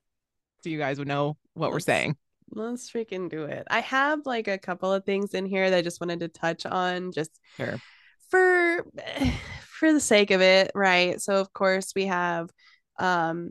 [0.64, 2.16] so you guys would know what we're saying.
[2.52, 5.82] let's freaking do it i have like a couple of things in here that i
[5.82, 7.82] just wanted to touch on just Sure.
[8.30, 8.86] for
[9.80, 12.52] for the sake of it right so of course we have
[13.00, 13.50] um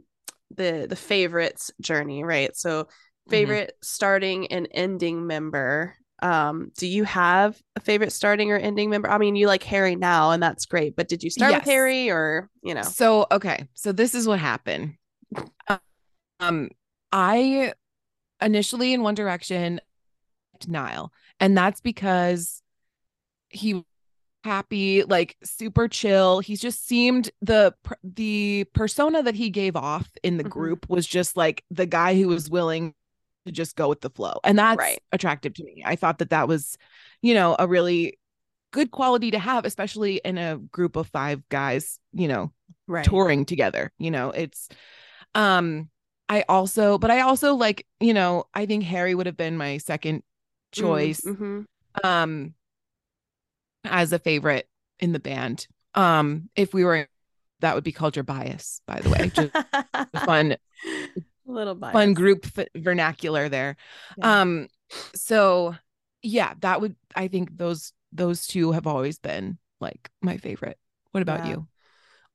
[0.57, 2.85] the the favorites journey right so
[3.31, 3.31] Mm-hmm.
[3.31, 9.11] favorite starting and ending member um do you have a favorite starting or ending member
[9.11, 11.61] i mean you like harry now and that's great but did you start Yes.
[11.63, 14.95] with harry or you know So okay, so this is what happened.
[16.41, 16.71] Um,
[17.13, 17.75] I
[18.41, 19.81] initially in One Direction,
[20.67, 22.63] Niall, and that's because
[23.49, 23.85] he
[24.45, 26.41] happy, like super chill.
[26.41, 30.51] He just seemed the the persona that he gave off in the Mhm.
[30.51, 32.95] group was just like the guy who was willing
[33.47, 35.01] to just go with the flow, and that's Right.
[35.13, 35.83] attractive to me.
[35.85, 36.77] I thought that that was,
[37.23, 38.19] you know, a really
[38.73, 41.99] good quality to have, especially in a group of five guys.
[42.13, 42.53] You know,
[42.89, 44.69] right touring together you know it's
[45.35, 45.89] um
[46.29, 49.79] i also but i also like you know i think harry would have been my
[49.79, 50.23] second
[50.73, 51.63] choice mm-hmm.
[52.05, 52.55] um
[53.85, 54.69] as a favorite
[55.01, 57.09] in the band um if we were
[57.61, 59.53] that would be culture bias by the way just
[60.25, 60.57] fun
[61.47, 61.95] little biased.
[61.95, 63.77] fun group f- vernacular there.
[64.17, 64.41] Yeah.
[64.41, 64.69] Um,
[65.15, 65.75] so
[66.23, 70.79] yeah, that would I think those those two have always been like my favorite.
[71.11, 71.51] What about Yeah.
[71.51, 71.67] you?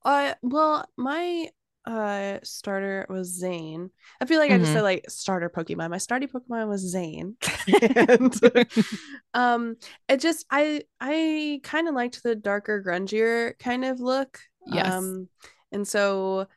[0.03, 1.49] Uh, well, my
[1.88, 3.89] uh starter was Zayn.
[4.19, 5.89] I feel like I just said like starter Pokemon.
[5.89, 7.36] My starting Pokemon was Zayn.
[8.54, 8.76] and
[9.34, 9.78] um
[10.10, 14.39] it just I I kind of liked the darker, grungier kind of look.
[14.67, 14.93] Yes.
[14.93, 15.30] Um
[15.71, 16.47] and so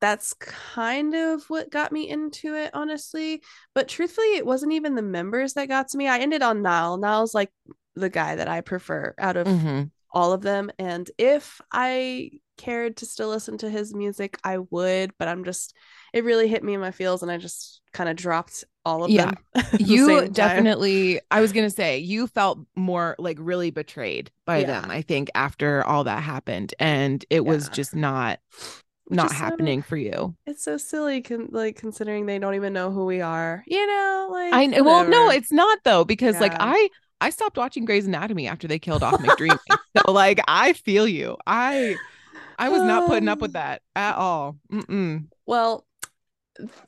[0.00, 3.42] that's kind of what got me into it, honestly.
[3.74, 6.08] But truthfully, it wasn't even the members that got to me.
[6.08, 6.98] I ended on Niall.
[6.98, 7.50] Niall's like
[7.94, 9.90] the guy that I prefer out of Mhm.
[10.12, 10.70] all of them.
[10.78, 15.74] And if I cared to still listen to his music, I would, but I'm just
[16.12, 19.10] it really hit me in my feels and I just kind of dropped all of
[19.10, 19.32] Yeah.
[19.54, 19.64] them.
[19.78, 24.80] you definitely i was gonna say you felt more like really betrayed by Yeah.
[24.82, 28.40] them i think after all that happened and it was just not
[29.08, 32.90] not so- happening for you It's so silly con- like considering they don't even know
[32.90, 33.64] who we are.
[33.66, 36.88] You know, like i know well no it's not though because like i
[37.22, 39.58] i stopped watching Grey's anatomy after they killed off mcdreamy
[39.96, 41.96] so like i feel you i
[42.58, 45.26] i was not putting up with Um, that at all Mm-mm.
[45.46, 45.86] Well,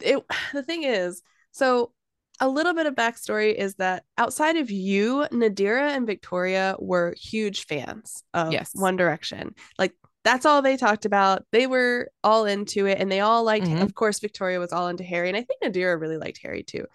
[0.01, 1.93] it the thing is, so
[2.41, 7.65] a little bit of backstory is that outside of you, Nadira and Victoria were huge
[7.65, 8.73] fans of Yes.
[8.75, 9.55] One Direction.
[9.79, 11.45] Like that's all they talked about.
[11.53, 13.81] They were all into it and they all liked Mhm.
[13.83, 16.87] of course Victoria was all into Harry and I think Nadira really liked Harry too.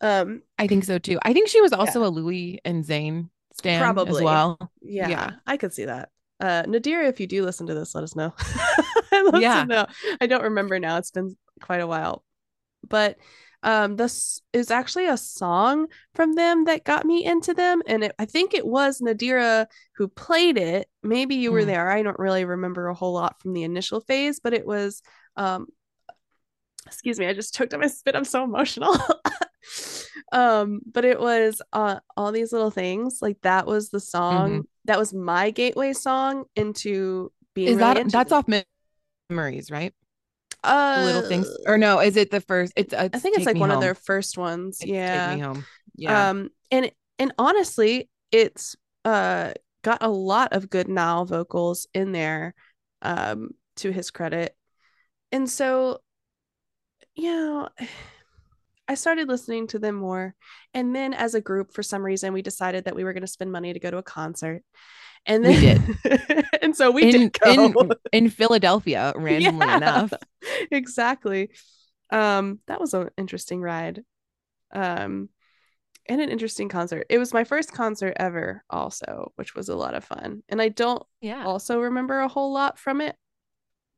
[0.00, 3.74] Um i think so too i think she was also a louis and Zayn stan
[3.74, 4.24] as Probably.
[4.24, 5.30] well yeah, Yeah.
[5.46, 6.08] I could see that.
[6.42, 8.34] Uh Nadira, if you do listen to this, let us know.
[9.12, 9.60] Love Yeah.
[9.62, 9.86] to know.
[10.20, 10.96] I don't remember now.
[10.98, 12.24] It's been quite a while.
[12.88, 13.16] But
[13.62, 17.80] um this is actually a song from them that got me into them.
[17.86, 20.88] And it, I think it was Nadira who played it.
[21.04, 21.66] Maybe you were Mm.
[21.66, 21.88] there.
[21.88, 25.00] I don't really remember a whole lot from the initial phase, but it was
[25.36, 25.68] um
[26.88, 28.16] excuse me, I just choked on my spit.
[28.16, 28.96] I'm so emotional.
[30.32, 33.18] um, but it was uh all these little things.
[33.20, 34.64] Like that was the song.
[34.84, 38.38] That was my gateway song into being is really that that's them.
[38.38, 38.64] off Mem-
[39.30, 39.94] memories right
[40.64, 43.70] uh, little things or no is it the first it's, I think it's like one
[43.70, 44.78] of their first ones.
[44.80, 45.28] It's yeah.
[45.30, 45.64] take me home
[45.96, 52.12] yeah Um and and honestly, it's uh got a lot of good now vocals in
[52.12, 52.54] there
[53.02, 54.54] um to his credit.
[55.32, 56.00] And so
[57.14, 57.68] you know,
[58.88, 60.34] I started listening to them more.
[60.74, 63.26] And then as a group for some reason we decided that we were going to
[63.26, 64.62] spend money to go to a concert.
[65.24, 65.80] And We did.
[66.62, 67.52] and so we in, did go.
[67.52, 70.12] in in Philadelphia randomly Yeah, enough
[70.70, 71.50] exactly
[72.10, 74.02] um that was an interesting ride
[74.72, 75.28] um
[76.08, 79.94] and an interesting concert it was my first concert ever also which was a lot
[79.94, 83.16] of fun and i don't yeah also remember a whole lot from it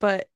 [0.00, 0.28] but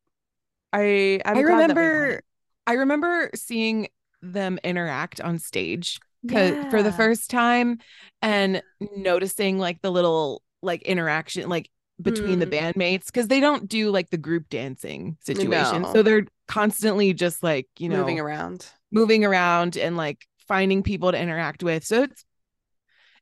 [0.73, 2.23] i I'm I glad that we remember
[2.67, 3.89] I remember seeing
[4.23, 7.79] them interact on stage 'cause- for the first time
[8.23, 8.63] and
[8.97, 11.71] noticing like the little like interaction like
[12.03, 12.75] between the Mm.
[12.75, 15.83] bandmates because they don't do like the group dancing situation.
[15.83, 15.93] No.
[15.93, 18.67] so they're constantly just like you know moving around.
[18.91, 21.85] moving around and like finding people to interact with.
[21.85, 22.25] So it's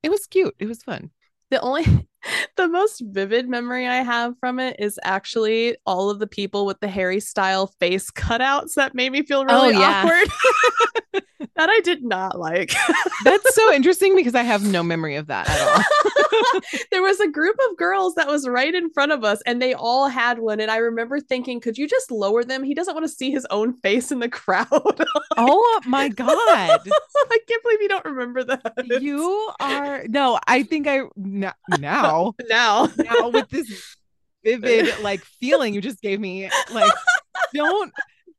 [0.02, 0.54] it was cute.
[0.58, 1.10] It was fun.
[1.50, 1.84] The only
[2.56, 6.80] the most vivid memory I have from it is actually all of the people with
[6.80, 10.02] the Harry style face cutouts that made me feel Oh, really yeah.
[10.04, 11.22] awkward.
[11.56, 12.72] that I did not like.
[13.24, 15.82] that's so interesting because i have no memory of that at all
[16.90, 19.74] there was a group of girls that was right in front of us and they
[19.74, 22.62] all had one and I remember thinking could you just lower them?
[22.64, 24.66] He doesn't want to see his own face in the crowd.
[25.36, 29.00] oh my god I can't believe you don't remember that.
[29.00, 32.34] you are no i think i now now.
[32.96, 33.96] now with this
[34.44, 36.92] vivid like feeling you just gave me like
[37.54, 37.92] don't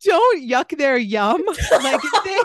[0.04, 2.40] don't yuck their yum like they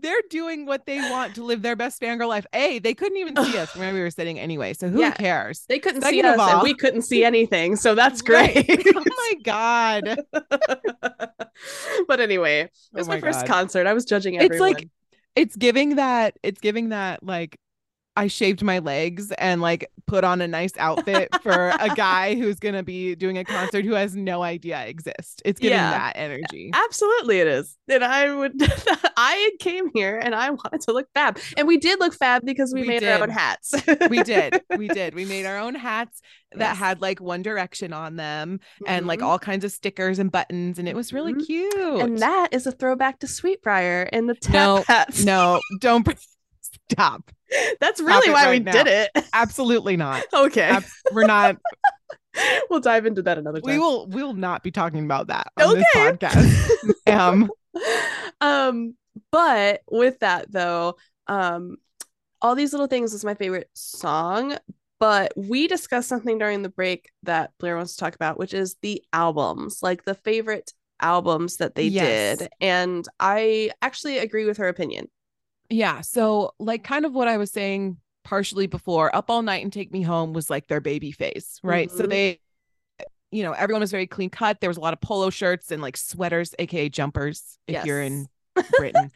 [0.00, 3.36] they're doing what they want to live their best fangirl life a they couldn't even
[3.44, 5.12] see us where we were sitting anyway so who Yeah.
[5.12, 7.76] cares They couldn't see Second of us and we couldn't see anything.
[7.76, 8.66] So that's Right.
[8.66, 8.86] great.
[8.96, 10.18] oh my god
[12.08, 13.86] but anyway, it Oh was my, my first concert.
[13.86, 14.88] I was judging It's like-
[15.36, 17.58] it's giving that it's giving that like
[18.18, 22.58] I shaved my legs and like put on a nice outfit for a guy who's
[22.58, 25.42] gonna be doing a concert who has no idea I exist.
[25.44, 25.90] It's giving Yeah.
[25.90, 26.70] that energy.
[26.74, 27.76] Absolutely, it is.
[27.88, 28.52] And I would,
[29.16, 32.72] I came here and I wanted to look fab, and we did look fab because
[32.74, 33.74] we, We made our own hats.
[34.10, 36.20] we did we did we made our own hats
[36.52, 36.78] that Yes.
[36.78, 39.24] had like one direction on them and like Mhm.
[39.26, 41.46] all kinds of stickers and buttons and it was really Mhm.
[41.46, 45.24] cute and that is a throwback to Sweet Briar and the tap No, hats.
[45.24, 46.04] no don't
[46.90, 47.30] stop
[47.80, 49.10] that's really why we right did it.
[49.32, 51.56] absolutely not Okay, Ab- we're not
[52.70, 53.72] we'll dive into that another time.
[53.72, 57.50] we will we will not be talking about that on this podcast um
[58.40, 58.94] um,
[59.30, 60.96] but with that though,
[61.26, 61.76] um,
[62.40, 64.56] all these little things is my favorite song.
[65.00, 68.76] But we discussed something during the break that Blair wants to talk about, which is
[68.82, 72.38] the albums, like the favorite albums that they Yes.
[72.38, 72.48] did.
[72.60, 75.08] And I actually agree with her opinion.
[75.70, 76.00] Yeah.
[76.00, 79.92] So, like, kind of what I was saying partially before, Up All Night and Take
[79.92, 81.90] Me Home was like their baby face, right?
[81.90, 82.08] So Mhm.
[82.10, 82.40] they,
[83.30, 84.60] you know, everyone was very clean cut.
[84.60, 88.26] There was a lot of polo shirts and like sweaters, aka jumpers, if you're in
[88.78, 89.10] Britain.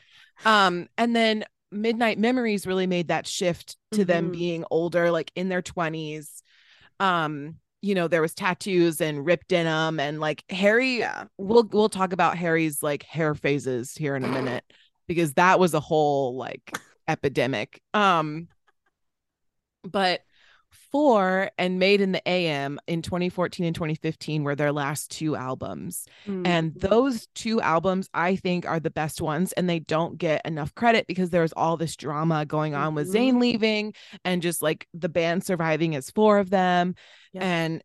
[0.45, 4.33] um, and then Midnight Memories really made that shift to them Mhm.
[4.33, 6.43] being older, like in their 20s.
[7.01, 11.25] Um, you know, there was tattoos and ripped denim and like Harry yeah.
[11.39, 14.65] we'll we'll talk about Harry's like hair phases here in a minute
[15.07, 16.79] because that was a whole like
[17.09, 17.81] epidemic.
[17.95, 18.49] Um
[19.85, 20.21] but
[20.91, 26.07] Four and Made in the AM in 2014 and 2015 were their last two albums.
[26.27, 26.81] And Mhm.
[26.81, 31.07] those two albums I think are the best ones and they don't get enough credit
[31.07, 33.41] because there's all this drama going on with Zayn Mhm.
[33.41, 33.95] leaving
[34.25, 36.95] and just like the band surviving as four of them
[37.33, 37.43] Yep.
[37.43, 37.85] and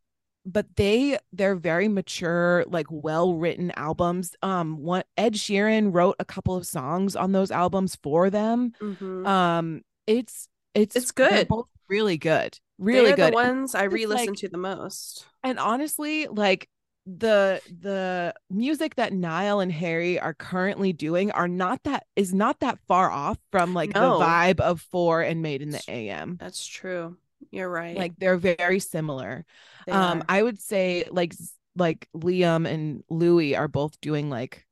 [0.49, 6.25] but they they're very mature like well written albums um one ed sheeran wrote a
[6.25, 9.27] couple of songs on those albums for them Mhm.
[9.27, 11.47] um it's it's It's good.
[11.49, 15.25] both really good really good the ones I re-listen like- to the most.
[15.43, 16.69] and honestly like
[17.05, 22.59] the the music that Niall and Harry are currently doing are not that is not
[22.59, 24.19] that far off from like No.
[24.19, 26.35] the vibe of four and made in the AM.
[26.37, 27.15] That's true.
[27.51, 27.97] You're right.
[27.97, 29.45] Like they're very similar.
[29.85, 30.25] They um are.
[30.29, 31.33] I would say like
[31.75, 34.65] like Liam and Louis are both doing like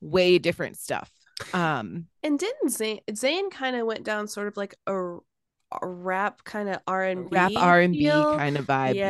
[0.00, 1.10] way different stuff.
[1.52, 5.18] Um and didn't Zayn Zayn kind of went down sort of like a, a
[5.82, 8.94] rap kind of R and B rap R&B kind of vibe.
[8.94, 9.04] yeah.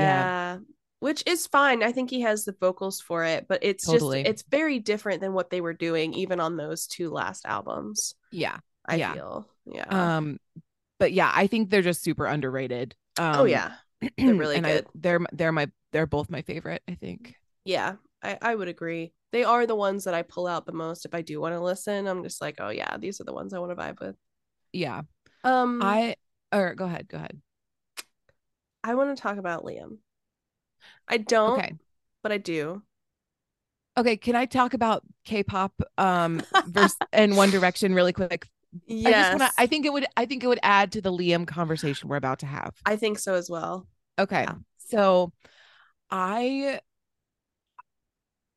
[0.55, 0.59] Yeah.
[1.01, 1.85] Which is fine.
[1.85, 4.25] I think he has the vocals for it, but it's Totally.
[4.25, 8.15] just it's very different than what they were doing even on those two last albums.
[8.33, 8.59] Yeah.
[8.85, 9.13] I Yeah.
[9.15, 9.49] feel.
[9.67, 10.17] Yeah.
[10.17, 10.39] Um
[10.99, 12.95] but yeah, I think they're just super underrated.
[13.19, 13.75] Um, oh yeah.
[14.17, 14.87] they're really and I- good.
[14.95, 17.35] they're they're my they're both my favorite, I think.
[17.65, 17.95] Yeah.
[18.23, 19.13] I, I would agree.
[19.31, 21.61] They are the ones that I pull out the most if I do want to
[21.61, 22.07] listen.
[22.09, 24.17] I'm just like, oh yeah, these are the ones I want to vibe with.
[24.73, 25.03] Yeah.
[25.45, 26.17] Um I
[26.53, 27.41] or go ahead, go ahead.
[28.83, 29.99] I want to talk about Liam.
[31.07, 31.75] I don't, Okay.
[32.23, 32.83] but I do.
[33.97, 38.49] Okay, can I talk about K-pop um versus and One Direction really quick?
[38.75, 39.33] I just Yes.
[39.39, 42.16] wanna I think it would I think it would add to the Liam conversation we're
[42.16, 42.75] about to have.
[42.85, 43.87] I think so as well.
[44.19, 44.43] Okay.
[44.43, 44.55] Yeah.
[44.79, 45.33] So
[46.11, 46.81] I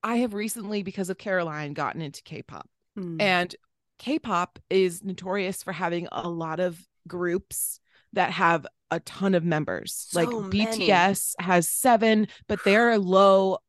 [0.04, 2.68] I have recently because of Caroline gotten into K-pop.
[2.98, 3.22] Mm.
[3.22, 3.56] And
[4.00, 7.80] K-pop is notorious for having a lot of groups
[8.14, 10.10] that have a ton of members.
[10.14, 10.50] like many.
[10.66, 13.60] BTS has 7, but they're low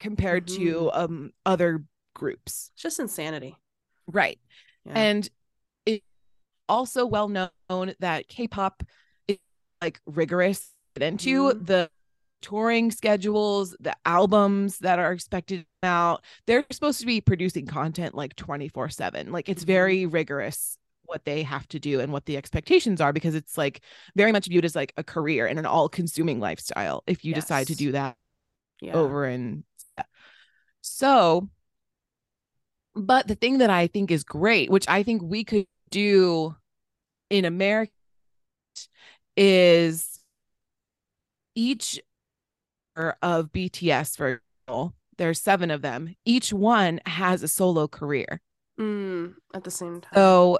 [0.00, 0.90] compared to Mhm.
[0.96, 1.84] um other
[2.14, 2.70] groups.
[2.74, 3.56] It's just insanity.
[4.06, 4.38] Right.
[4.84, 4.92] Yeah.
[4.94, 5.28] And
[6.68, 8.82] also well known that K-pop
[9.28, 9.38] is
[9.80, 11.66] like rigorous into Mhm.
[11.66, 11.90] the
[12.40, 16.24] touring schedules, the albums that are expected out.
[16.46, 19.30] They're supposed to be producing content like 24/7.
[19.32, 19.66] Like it's Mhm.
[19.66, 23.82] very rigorous what they have to do and what the expectations are because it's like
[24.16, 27.74] very much viewed as like a career and an all-consuming lifestyle if you decide to
[27.74, 28.16] do that
[28.80, 28.94] yeah.
[28.94, 29.64] over and
[30.80, 31.50] so
[32.94, 36.54] but the thing that i think is great which i think we could do
[37.30, 37.92] in america
[39.36, 40.20] is
[41.54, 42.00] each
[42.96, 48.40] of bts for example there's seven of them each one has a solo career
[48.80, 50.10] Mm, at the same time.
[50.14, 50.58] so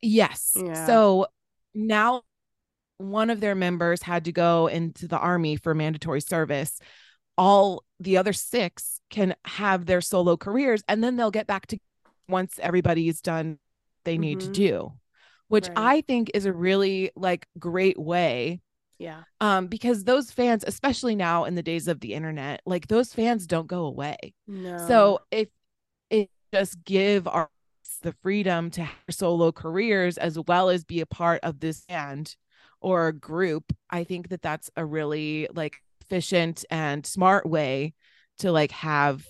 [0.00, 0.86] yes Yeah.
[0.86, 1.26] so
[1.74, 2.22] now
[2.96, 6.80] one of their members had to go into the army for mandatory service
[7.36, 11.78] all the other six can have their solo careers and then they'll get back to
[12.28, 13.58] once everybody's done
[14.04, 14.52] they need to Mhm.
[14.52, 14.92] do
[15.48, 15.78] which Right.
[15.98, 18.60] i think is a really like great way
[18.98, 19.22] yeah.
[19.40, 23.46] um because those fans especially now in the days of the internet like those fans
[23.46, 24.76] don't go away No.
[24.88, 25.48] so if
[26.10, 27.50] it just give our
[28.02, 32.34] the freedom to have solo careers as well as be a part of this band
[32.80, 37.92] or group, I think that that's a really like efficient and smart way
[38.38, 39.26] to like have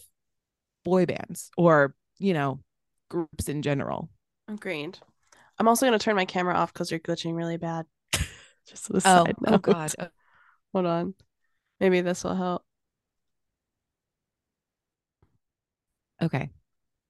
[0.85, 2.61] boy bands or, you know,
[3.09, 4.09] groups in general.
[4.55, 4.99] Agreed.
[5.59, 7.87] I'm also gonna turn my camera off because you're glitching really bad.
[8.67, 9.63] just Oh, side oh note.
[9.63, 9.95] god.
[9.99, 10.09] Oh,
[10.73, 11.15] Hold on.
[11.81, 12.65] Maybe this will help.
[16.23, 16.51] Okay.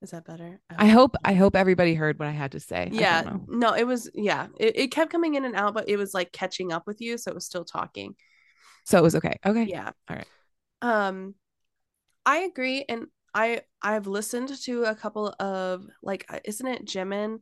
[0.02, 0.60] Is that better?
[0.78, 2.88] I hope I hope everybody heard what I had to say.
[2.92, 3.36] Yeah.
[3.48, 4.46] No, it was yeah.
[4.58, 7.18] It, it kept coming in and out, but it was like catching up with you,
[7.18, 8.14] so it was still talking.
[8.86, 9.36] So it was okay.
[9.44, 9.64] Okay.
[9.64, 9.90] Yeah.
[10.08, 10.26] All right.
[10.80, 11.34] Um
[12.24, 17.40] I agree and I I've listened to a couple of like uh, isn't it Jimin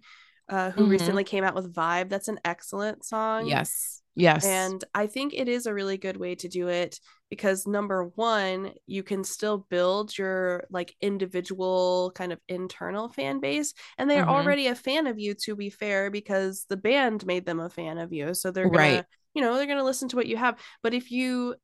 [0.49, 0.91] uh who Mhm.
[0.91, 3.47] recently came out with Vibe that's an excellent song.
[3.49, 4.03] Yes.
[4.14, 4.45] Yes.
[4.45, 8.72] And I think it is a really good way to do it because number one,
[8.86, 13.74] you can still build your like individual kind of internal fan base.
[13.99, 14.28] And they're Mhm.
[14.28, 17.99] already a fan of you, to be fair, because the band made them a fan
[17.99, 18.34] of you.
[18.34, 19.05] So they're gonna, Right.
[19.34, 20.59] you know, they're gonna listen to what you have.
[20.82, 21.55] But if you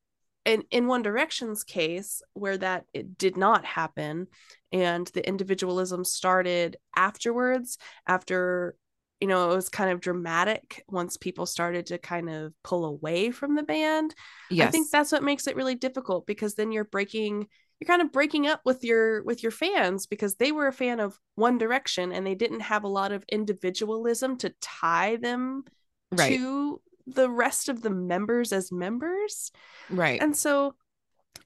[0.45, 4.27] in in One Direction's case, where that it did not happen,
[4.71, 7.77] and the individualism started afterwards,
[8.07, 8.75] after
[9.19, 13.31] you know it was kind of dramatic once people started to kind of pull away
[13.31, 14.13] from the band.
[14.49, 14.67] yes.
[14.67, 17.47] I think that's what makes it really difficult because then you're breaking
[17.79, 20.99] you're kind of breaking up with your with your fans because they were a fan
[20.99, 25.63] of One Direction and they didn't have a lot of individualism to tie them
[26.11, 26.37] right.
[26.37, 29.51] to the rest of the members as members.
[29.89, 30.21] right.
[30.21, 30.75] And so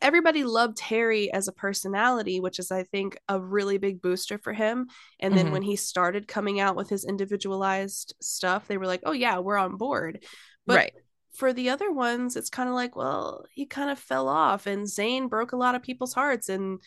[0.01, 4.53] everybody loved Harry as a personality, which is, I think, a really big booster for
[4.53, 4.87] him.
[5.19, 5.51] And then Mhm.
[5.51, 9.57] when he started coming out with his individualized stuff, they were like, oh, yeah, we're
[9.57, 10.23] on board.
[10.65, 10.93] But right.
[11.33, 14.85] for the other ones, it's kind of like, well, he kind of fell off, and
[14.85, 16.47] Zayn broke a lot of people's hearts.
[16.47, 16.79] And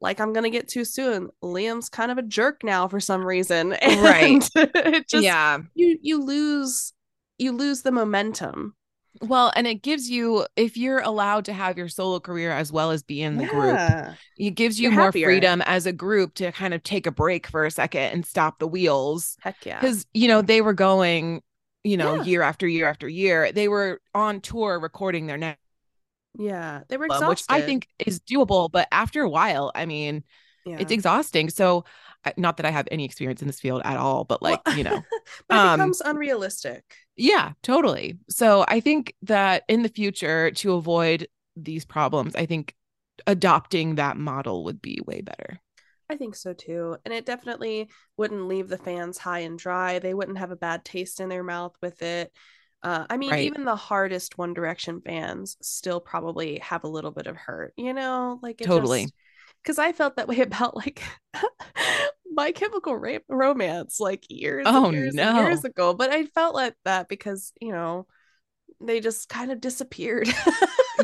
[0.00, 1.30] like I'm gonna get too soon.
[1.42, 3.70] Liam's kind of a jerk now for some reason.
[3.82, 4.42] Right.
[4.56, 5.58] It just yeah.
[5.74, 6.92] you you lose
[7.38, 8.74] you lose the momentum.
[9.20, 12.90] Well, and it gives you if you're allowed to have your solo career as well
[12.90, 14.14] as be in the group, Yeah.
[14.38, 15.26] it gives you You're more happier.
[15.26, 18.58] freedom as a group to kind of take a break for a second and stop
[18.58, 19.36] the wheels.
[19.42, 19.80] Heck yeah.
[19.80, 21.42] Because, you know, they were going,
[21.84, 22.22] you know, Yeah.
[22.24, 23.52] year after year after year.
[23.52, 25.60] They were on tour recording their next
[26.38, 26.80] Yeah.
[26.88, 27.52] They were album, exhausted.
[27.52, 28.70] which I think is doable.
[28.72, 30.24] But after a while, I mean,
[30.64, 30.78] yeah.
[30.78, 31.50] it's exhausting.
[31.50, 31.90] So, I-
[32.36, 34.84] not that I have any experience in this field at all, but like, Well, you
[34.84, 35.02] know,
[35.48, 36.84] but it um, becomes unrealistic.
[37.16, 38.18] Yeah, totally.
[38.28, 42.74] So I think that in the future, to avoid these problems, I think
[43.26, 45.60] adopting that model would be way better.
[46.08, 46.96] I think so too.
[47.04, 49.98] And it definitely wouldn't leave the fans high and dry.
[49.98, 52.32] They wouldn't have a bad taste in their mouth with it.
[52.82, 53.44] Uh, I mean, Right.
[53.44, 57.94] even the hardest One Direction fans still probably have a little bit of hurt, you
[57.94, 58.40] know?
[58.42, 59.08] Like, it Totally.
[59.62, 61.02] Because I felt that way about like
[62.34, 65.40] My Chemical Ra- Romance, like years, Oh, years, no.
[65.40, 65.94] years ago.
[65.94, 68.06] But I felt like that because, you know,
[68.80, 70.28] they just kind of disappeared.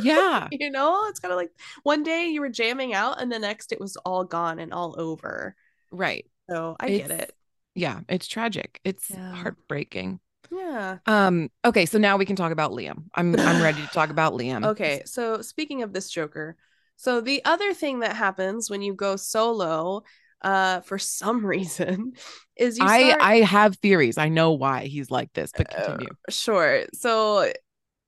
[0.03, 0.49] Yeah.
[0.53, 1.51] you know it's kind of like
[1.83, 4.95] one day you were jamming out and the next it was all gone and all
[4.99, 5.57] over
[5.91, 6.27] Right.
[6.49, 7.33] so i get it
[7.75, 8.01] Yeah.
[8.09, 8.81] It's tragic.
[8.85, 9.35] It's Yeah.
[9.35, 10.21] heartbreaking.
[10.53, 13.05] yeah Um, okay, so now we can talk about Liam.
[13.15, 14.65] I'm I'm ready to talk about Liam.
[14.67, 16.57] okay so speaking of this joker
[16.97, 20.03] so the other thing that happens when you go solo
[20.43, 22.13] uh for some reason
[22.57, 24.19] is you I start I have theories.
[24.19, 26.09] I know why he's like this, but Uh, continue.
[26.31, 27.51] sure so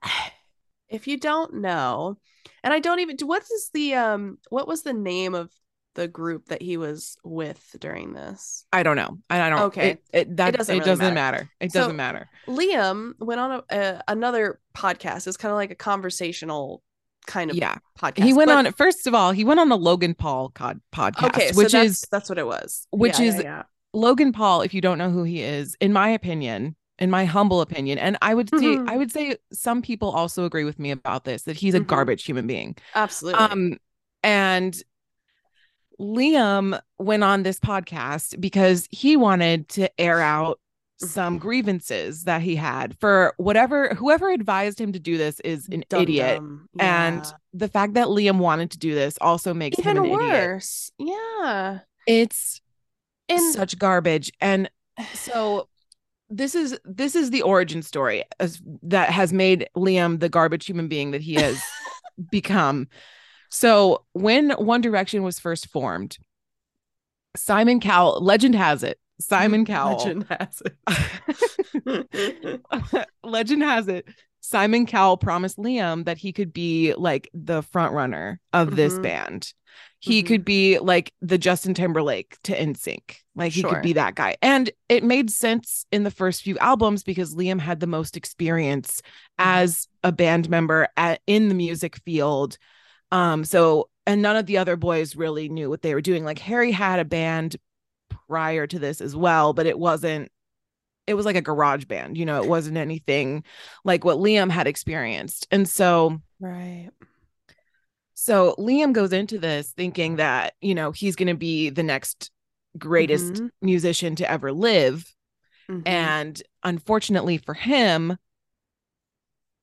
[0.88, 2.16] if you don't know
[2.64, 5.50] and i don't even what is the um what was the name of
[5.94, 9.18] the group that he was with during this I don't know.
[9.28, 9.90] I, I don't Okay.
[9.90, 11.14] It, it, that, it doesn't doesn't, matter.
[11.38, 11.50] matter.
[11.58, 12.30] It So- doesn't matter.
[12.46, 15.26] Liam went on a, a another podcast.
[15.26, 16.80] It's kind of like a conversational
[17.26, 17.76] kind of Yeah.
[17.98, 18.24] podcast.
[18.24, 21.28] He went but- on first of all, he went on the Logan Paul cod- podcast,
[21.28, 22.86] okay, so which that's, is that's what it was.
[22.90, 23.62] which Yeah, is- yeah, yeah.
[23.92, 27.60] Logan Paul, if you don't know who he is, in my opinion, in my humble
[27.60, 28.88] opinion, and I would say Mhm.
[28.88, 31.86] I would say some people also agree with me about this that he's a Mhm.
[31.86, 32.76] garbage human being.
[32.94, 33.40] absolutely.
[33.40, 33.78] Um
[34.22, 34.80] and
[36.00, 40.58] Liam went on this podcast because he wanted to air out
[41.00, 45.82] some grievances that he had for whatever whoever advised him to do this is an
[45.88, 46.36] Dum idiot.
[46.36, 46.68] dum.
[46.78, 47.24] And
[47.54, 50.20] the fact that Liam wanted to do this also makes even him an idiot.
[50.20, 50.90] worse.
[50.98, 51.78] Yeah.
[52.06, 52.60] It's
[53.28, 54.70] And such garbage and
[55.14, 55.68] so
[56.28, 60.86] this is this is the origin story as, that has made liam the garbage human
[60.86, 61.60] being that he has
[62.30, 62.86] become
[63.48, 66.18] so when one direction was first formed
[67.36, 70.76] simon cowell legend has it simon cowell Legend has it.
[73.24, 74.06] legend has it
[74.40, 79.02] simon cowell promised liam that he could be like the front runner of this Mhm.
[79.02, 79.52] band
[80.00, 80.26] he Mhm.
[80.26, 83.16] could be like the justin timberlake to NSYNC.
[83.36, 87.02] like he could be that guy and it made sense in the first few albums
[87.02, 89.02] because liam had the most experience
[89.38, 92.56] as a band member at, in the music field
[93.12, 96.38] um so and none of the other boys really knew what they were doing like
[96.38, 97.56] harry had a band
[98.30, 100.30] prior to this as well but it wasn't
[101.08, 103.42] it was like a garage band you know it wasn't anything
[103.84, 106.90] like what liam had experienced and so right.
[108.14, 112.30] so liam goes into this thinking that you know he's going to be the next
[112.78, 113.50] greatest Mhm.
[113.60, 115.12] musician to ever live
[115.68, 115.82] Mhm.
[115.88, 118.16] and unfortunately for him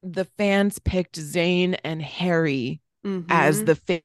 [0.04, 2.82] the fans picked zayn and harry
[3.30, 3.66] as Mhm.
[3.68, 4.02] the fa-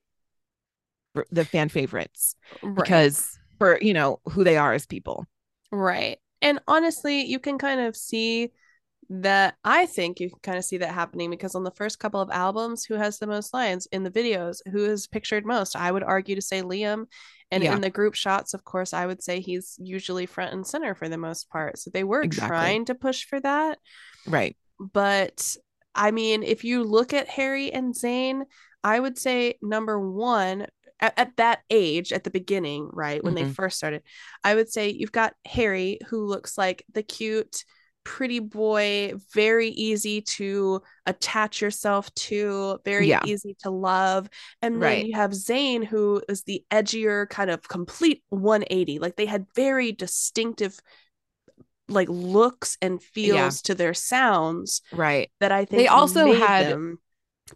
[1.33, 2.77] the fan favorites Right.
[2.77, 5.27] because for you know who they are as people.
[5.71, 6.19] Right.
[6.41, 8.51] And honestly, you can kind of see
[9.09, 12.21] that I think you can kind of see that happening because on the first couple
[12.21, 14.59] of albums, who has the most lines in the videos?
[14.71, 15.77] Who is pictured most?
[15.77, 17.07] I would argue to say Liam.
[17.51, 17.75] And Yeah.
[17.75, 21.09] in the group shots, of course, I would say he's usually front and center for
[21.09, 21.79] the most part.
[21.79, 22.49] So they were Exactly.
[22.49, 23.79] trying to push for that.
[24.27, 24.57] Right.
[24.81, 25.57] But
[25.95, 28.45] I mean, if you look at Harry and Zayn,
[28.83, 30.67] I would say number one
[31.03, 33.55] at, at that age, at the beginning, right when they Mhm.
[33.55, 34.03] first started,
[34.43, 37.65] I would say you've got Harry who looks like the cute,
[38.05, 43.21] pretty boy, very easy to attach yourself to, very Yeah.
[43.27, 44.29] easy to love.
[44.61, 45.07] And then Right.
[45.07, 48.99] you have Zayn who is the edgier, kind of complete 180.
[48.99, 50.79] Like they had very distinctive
[51.89, 53.51] like looks and feels Yeah.
[53.65, 55.31] to their sounds Right.
[55.41, 56.99] that I think They also had- them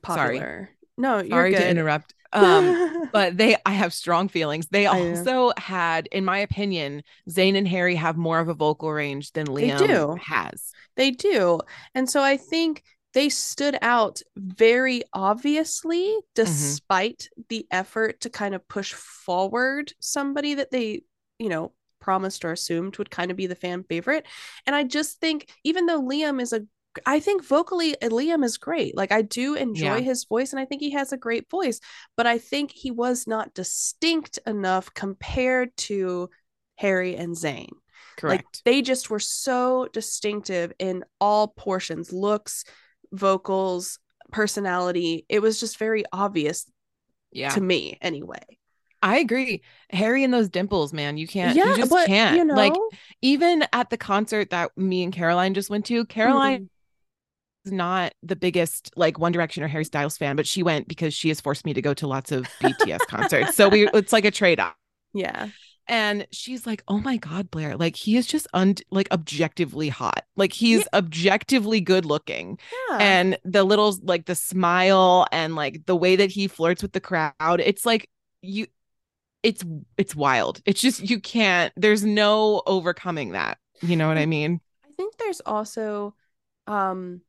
[0.04, 0.38] Sorry.
[0.38, 0.70] popular.
[0.98, 1.58] No, you're Sorry good.
[1.60, 2.14] to interrupt.
[2.32, 2.76] Um,
[3.12, 4.68] but they I have strong feelings.
[4.68, 9.32] They also had, in my opinion, Zayn and Harry have more of a vocal range
[9.32, 10.22] than They Liam do.
[10.26, 10.76] has.
[10.96, 11.60] they do,
[11.94, 16.76] and so I think they stood out very obviously, Mm-hmm.
[16.86, 21.02] despite the effort to kind of push forward somebody that they,
[21.38, 24.26] you know, promised or assumed would kind of be the fan favorite.
[24.66, 26.66] And I just think, even though Liam is a
[27.04, 28.96] I think vocally uh, Liam is great.
[28.96, 30.00] Like I do enjoy Yeah.
[30.00, 31.80] his voice and I think he has a great voice,
[32.16, 36.30] but I think he was not distinct enough compared to
[36.76, 37.68] Harry and Zayn.
[38.22, 38.62] Like Correct.
[38.64, 42.64] they just were so distinctive in all portions, looks,
[43.12, 43.98] vocals,
[44.32, 45.26] personality.
[45.28, 46.70] It was just very obvious
[47.32, 47.50] yeah.
[47.50, 48.42] to me anyway.
[49.02, 49.62] I agree.
[49.90, 51.18] Harry and those dimples, man.
[51.18, 52.36] You can't yeah, you just but can't.
[52.36, 52.72] you know, Like
[53.22, 56.68] even at the concert that me and Caroline just went to, Caroline Mhm.
[57.72, 61.28] Not the biggest like One Direction or Harry Styles fan, but she went because she
[61.28, 63.54] has forced me to go to lots of BTS concerts.
[63.54, 64.74] So we it's like a trade-off.
[65.12, 65.50] yeah,
[65.88, 70.24] And she's like, "Oh my god, Blair, like he is just un like objectively hot.
[70.34, 75.94] Like he's objectively good looking." yeah, And the little like the smile and like the
[75.94, 78.10] way that he flirts with the crowd, it's like
[78.42, 78.66] you
[79.42, 79.64] it's
[79.98, 80.62] it's wild.
[80.66, 83.58] It's just you can't there's no overcoming that.
[83.82, 84.60] You know what I mean?
[84.84, 86.14] I think there's also,
[86.66, 87.22] um,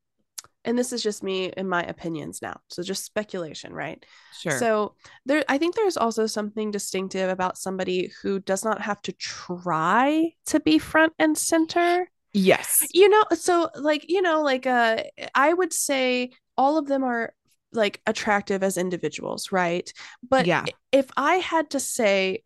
[0.68, 4.06] and this is just me in my opinions now, so just speculation, right?
[4.40, 4.60] Sure.
[4.60, 4.96] So
[5.26, 10.34] there, I think there's also something distinctive about somebody who does not have to try
[10.48, 12.12] to be front and center.
[12.34, 12.84] yes.
[12.94, 15.04] You know, so like, you know, like uh
[15.34, 17.34] I would say all of them are
[17.74, 19.92] like attractive as individuals, right?
[20.30, 20.66] But Yeah.
[20.92, 22.44] if I had to say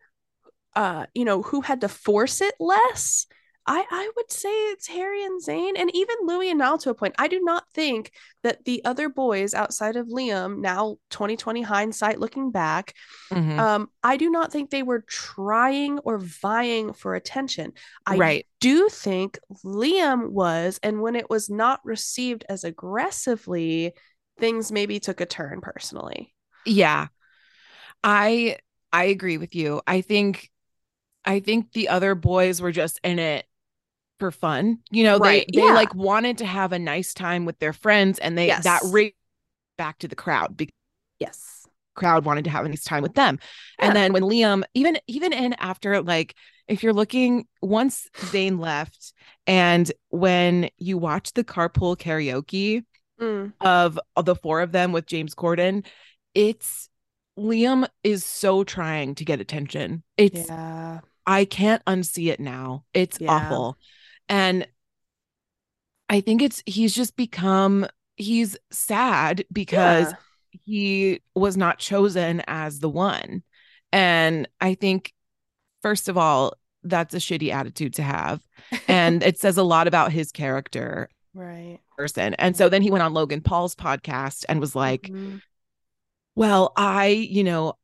[0.74, 3.26] uh, you know, who had to force it less,
[3.66, 6.94] I I would say it's Harry and Zayn and even Louis and Niall to a
[6.94, 7.14] point.
[7.18, 8.10] I do not think
[8.42, 12.94] that the other boys outside of Liam, now 2020 hindsight looking back,
[13.30, 13.58] Mhm.
[13.58, 17.72] um, I do not think they were trying or vying for attention.
[18.04, 18.46] I Right.
[18.60, 23.92] do think Liam was, and when it was not received as aggressively,
[24.38, 26.34] things maybe took a turn personally.
[26.66, 27.08] Yeah.
[28.02, 28.58] I
[28.92, 29.80] I agree with you.
[29.86, 30.50] I think
[31.24, 33.46] I think the other boys were just in it
[34.22, 34.78] for fun.
[34.90, 35.74] You know, Right, they they yeah.
[35.74, 38.92] like wanted to have a nice time with their friends and they that Yes.
[39.76, 40.72] back to the crowd because
[41.18, 41.66] Yes.
[41.94, 43.38] crowd wanted to have a nice time with them.
[43.78, 43.86] Yeah.
[43.86, 46.34] And then when Liam, even even in after like
[46.68, 49.12] if you're looking once Zayn left
[49.46, 52.84] and when you watch the carpool karaoke
[53.20, 55.84] Mm, of, of the four of them with James Corden,
[56.34, 56.88] it's
[57.38, 60.02] Liam is so trying to get attention.
[60.16, 61.00] It's yeah.
[61.26, 62.84] I can't unsee it now.
[62.94, 63.28] It's Yeah.
[63.30, 63.78] awful.
[64.32, 64.66] And
[66.08, 70.16] I think it's he's just become he's sad because Yeah.
[70.64, 73.42] he was not chosen as the one.
[73.92, 75.12] And I think
[75.82, 78.40] first of all, that's a shitty attitude to have.
[78.88, 81.78] And it says a lot about his character right.
[81.96, 82.34] person.
[82.34, 85.42] And so then he went on Logan Paul's podcast and was like, Mhm.
[86.34, 87.74] well, I, you know,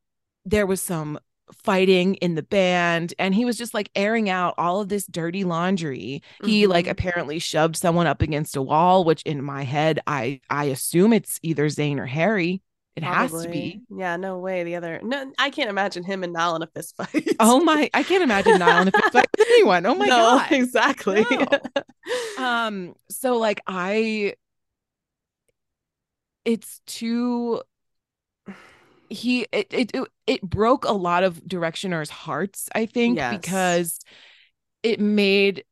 [0.45, 1.19] there was some
[1.53, 5.45] fighting in the band and he was just like airing out all of this dirty
[5.45, 6.23] laundry.
[6.43, 6.91] He like Mhm.
[6.91, 11.39] apparently shoved someone up against a wall, which in my head I I assume it's
[11.43, 12.63] either Zayn or Harry.
[12.97, 13.83] It has to be.
[13.91, 14.65] Yeah, no way.
[14.65, 17.37] The other, no, I can't imagine him and Niall in a fist fight.
[17.41, 19.87] Oh my, I can't imagine Niall in a fist fight with anyone.
[19.87, 20.49] Oh my no, god.
[20.51, 21.25] exactly.
[21.31, 21.47] No.
[22.37, 24.35] um so like i
[26.45, 27.61] it's too
[29.11, 29.93] he it, it
[30.27, 33.29] it broke a lot of directioners hearts i think Yes.
[33.29, 33.99] because
[34.83, 35.65] it made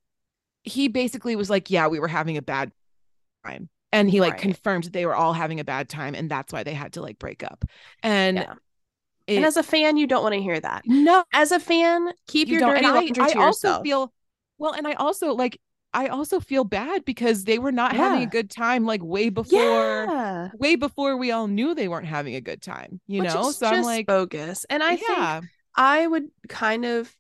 [0.64, 2.72] he basically was like yeah we were having a bad
[3.44, 4.40] time and he like Right.
[4.40, 7.02] confirmed that they were all having a bad time and that's why they had to
[7.02, 7.64] like break up
[8.02, 8.54] and Yeah.
[9.26, 10.84] it, and as a fan, you don't want to hear that.
[10.84, 13.82] no, As a fan, keep you your dirty I, laundry I to also yourself.
[13.82, 14.12] feel
[14.58, 15.60] well, and I also like
[15.96, 19.58] I also feel bad because they were not having a good time like way before
[19.58, 23.00] yeah, way before we all knew they weren't having a good time.
[23.06, 24.66] You which know, so I'm like, bogus.
[24.68, 27.16] And I think I would kind of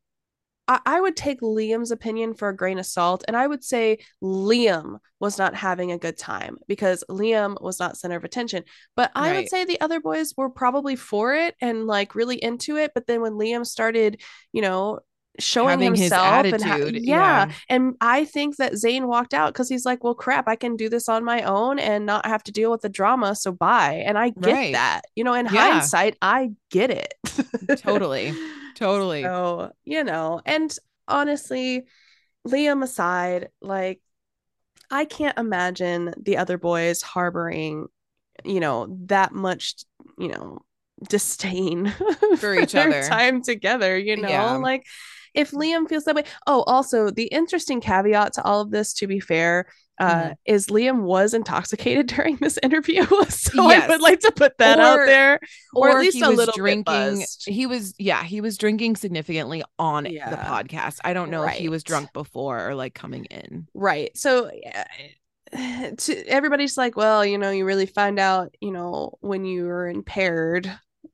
[0.68, 3.96] I, I would take Liam's opinion for a grain of salt and I would say
[4.22, 8.62] Liam was not having a good time because Liam was not center of attention.
[8.94, 12.76] But I would say the other boys were probably for it and like really into
[12.76, 12.92] it.
[12.94, 14.20] But then when Liam started,
[14.52, 15.00] you know,
[15.38, 16.60] showing Having himself and
[17.04, 17.46] yeah.
[17.46, 17.52] yeah.
[17.68, 20.88] And I think that Zayn walked out because he's like, well, crap, I can do
[20.88, 23.34] this on my own and not have to deal with the drama.
[23.34, 24.02] So bye.
[24.06, 24.72] And I get Right.
[24.72, 25.02] that.
[25.14, 25.72] You know, in Yeah.
[25.72, 27.14] hindsight, I get it.
[27.78, 28.32] Totally.
[28.76, 29.22] totally.
[29.22, 30.74] So, you know, and
[31.08, 31.84] honestly,
[32.46, 34.00] Liam aside, like,
[34.90, 37.86] I can't imagine the other boys harboring,
[38.44, 39.74] you know, that much,
[40.18, 40.60] you know,
[41.08, 41.92] disdain
[42.38, 43.02] For each other.
[43.02, 44.52] time together, you know, Yeah.
[44.56, 44.84] like
[45.36, 46.24] if Liam feels that way.
[46.46, 49.66] Oh, also, the interesting caveat to all of this, to be fair,
[50.00, 50.34] uh, Mhm.
[50.44, 53.04] is Liam was intoxicated during this interview.
[53.28, 55.38] so I would like to put that out there.
[55.74, 57.18] Or, at least he a was little drinking.
[57.20, 57.28] bit.
[57.46, 60.98] He was, yeah, he was drinking significantly on the podcast.
[61.04, 63.68] I don't know if he was drunk before or like coming in.
[63.74, 64.10] Right.
[64.16, 64.84] So yeah,
[65.96, 69.88] to everybody's like, well, you know, you really find out, you know, when you are
[69.88, 70.70] impaired,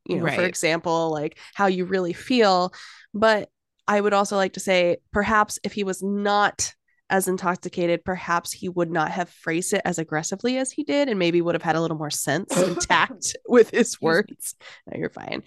[0.07, 2.73] you know, for example, like how you really feel.
[3.15, 3.49] But
[3.89, 6.73] I would also like to say, perhaps if he was not
[7.11, 11.19] as intoxicated, perhaps he would not have phrased it as aggressively as he did, and
[11.19, 14.55] maybe would have had a little more sense and tact with his words.
[14.87, 15.43] No, you're fine.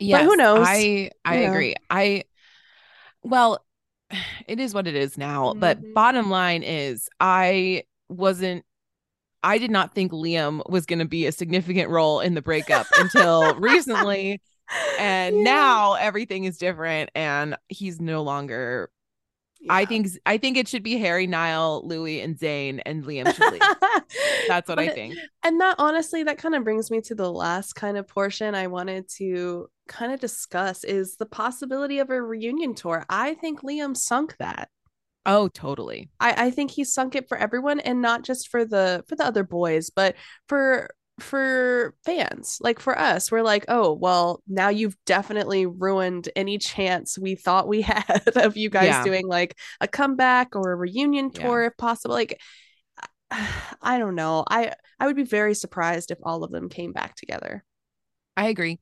[0.00, 0.66] Yes, who knows?
[0.66, 1.52] I I You know.
[1.52, 1.74] agree.
[1.90, 2.24] I
[3.22, 3.64] well,
[4.46, 5.52] it is what it is now.
[5.52, 5.60] Mhm.
[5.60, 8.64] But bottom line is, I wasn't.
[9.44, 12.86] I did not think Liam was going to be a significant role in the breakup
[12.96, 14.40] until recently,
[14.98, 15.42] and Yeah.
[15.42, 18.90] now everything is different, and he's no longer.
[19.70, 23.52] I think I think it should be Harry, Niall, Louis, and Zayn, and Liam should
[23.52, 23.62] leave.
[24.48, 25.14] That's what I think.
[25.44, 28.66] And that honestly, that kind of brings me to the last kind of portion I
[28.66, 33.04] wanted to kind of discuss is the possibility of a reunion tour.
[33.08, 34.68] I think Liam sunk that.
[35.24, 36.10] Oh, totally.
[36.18, 39.24] I, I think he sunk it for everyone and not just for the for the
[39.24, 40.16] other boys, but
[40.48, 40.90] for
[41.20, 47.18] for fans like for us we're like oh well now you've definitely ruined any chance
[47.18, 49.04] we thought we had of you guys Yeah.
[49.04, 51.42] doing like a comeback or a reunion Yeah.
[51.42, 52.40] tour if possible like
[53.30, 57.14] i don't know i i would be very surprised if all of them came back
[57.14, 57.64] together
[58.34, 58.78] I agree.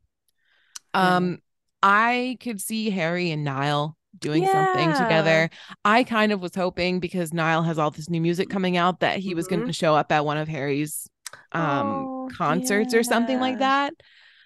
[0.95, 1.17] Yeah.
[1.17, 1.39] Um,
[1.83, 5.51] I could see Harry and Niall doing something together.
[5.85, 9.19] I kind of was hoping because Niall has all this new music coming out that
[9.19, 11.09] he was going to show up at one of Harry's
[11.53, 12.07] um.
[12.07, 13.93] Oh, concerts or something like that.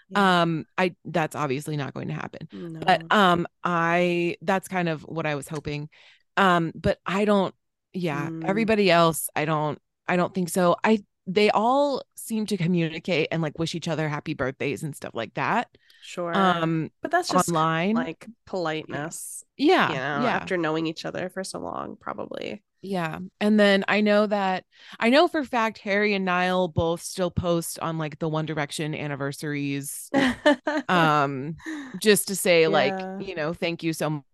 [0.09, 0.43] Yeah.
[0.43, 2.49] Um, I that's obviously not going to happen.
[2.51, 2.81] no.
[2.81, 5.89] But um, I that's kind of what I was hoping.
[6.37, 7.55] Um, but I don't.
[7.93, 8.45] Yeah, Mm.
[8.45, 9.79] everybody else, I don't.
[10.09, 10.77] I don't think so.
[10.83, 15.15] I they all seem to communicate and like wish each other happy birthdays and stuff
[15.15, 15.69] like that
[16.03, 16.37] sure.
[16.37, 17.95] um but that's just online.
[17.95, 20.37] like politeness yeah you know yeah.
[20.37, 22.63] after knowing each other for so long probably.
[22.83, 24.65] Yeah and then i know that
[25.01, 28.45] i know for a fact harry and niall both still post on like the one
[28.45, 30.11] direction anniversaries
[30.91, 31.57] um
[31.99, 32.69] just to say Yeah.
[32.69, 34.25] like you know thank you so much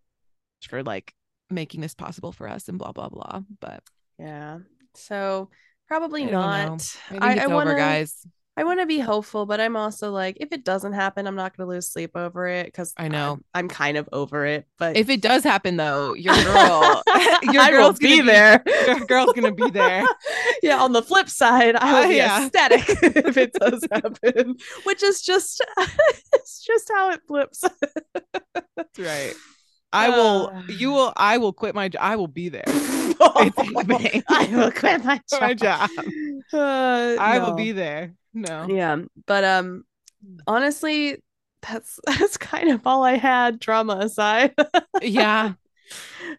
[0.69, 1.15] for like
[1.49, 3.85] making this possible for us and blah blah blah but
[4.19, 4.59] yeah
[4.95, 5.49] so
[5.91, 8.15] probably I don't i I- I wanna- guys
[8.57, 11.57] I want to be hopeful, but I'm also like, if it doesn't happen, I'm not
[11.57, 13.35] going to lose sleep over it because I know.
[13.35, 14.67] I'm, I'm kind of over it.
[14.77, 17.03] But if it does happen though your girl
[17.45, 18.63] your girl's gonna be there.
[18.87, 20.05] your girl's gonna be there
[20.63, 20.79] yeah.
[20.83, 22.43] On the flip side, I will Uh, be yeah.
[22.45, 22.85] ecstatic
[23.27, 25.65] if it does happen, which is just
[26.35, 27.65] it's just how it flips.
[28.77, 29.35] That's right.
[29.93, 30.53] I will.
[30.55, 30.63] Uh.
[30.69, 31.13] You will.
[31.17, 31.91] I will quit my.
[31.99, 32.65] I will be there.
[32.67, 35.41] I will quit my job.
[35.41, 35.91] My job.
[36.53, 38.13] Uh, I will be there.
[38.35, 38.67] No.
[38.69, 39.85] Yeah, but um,
[40.49, 41.23] honestly,
[41.63, 43.61] that's that's kind of all I had.
[43.61, 44.55] Drama aside.
[45.01, 45.53] Yeah.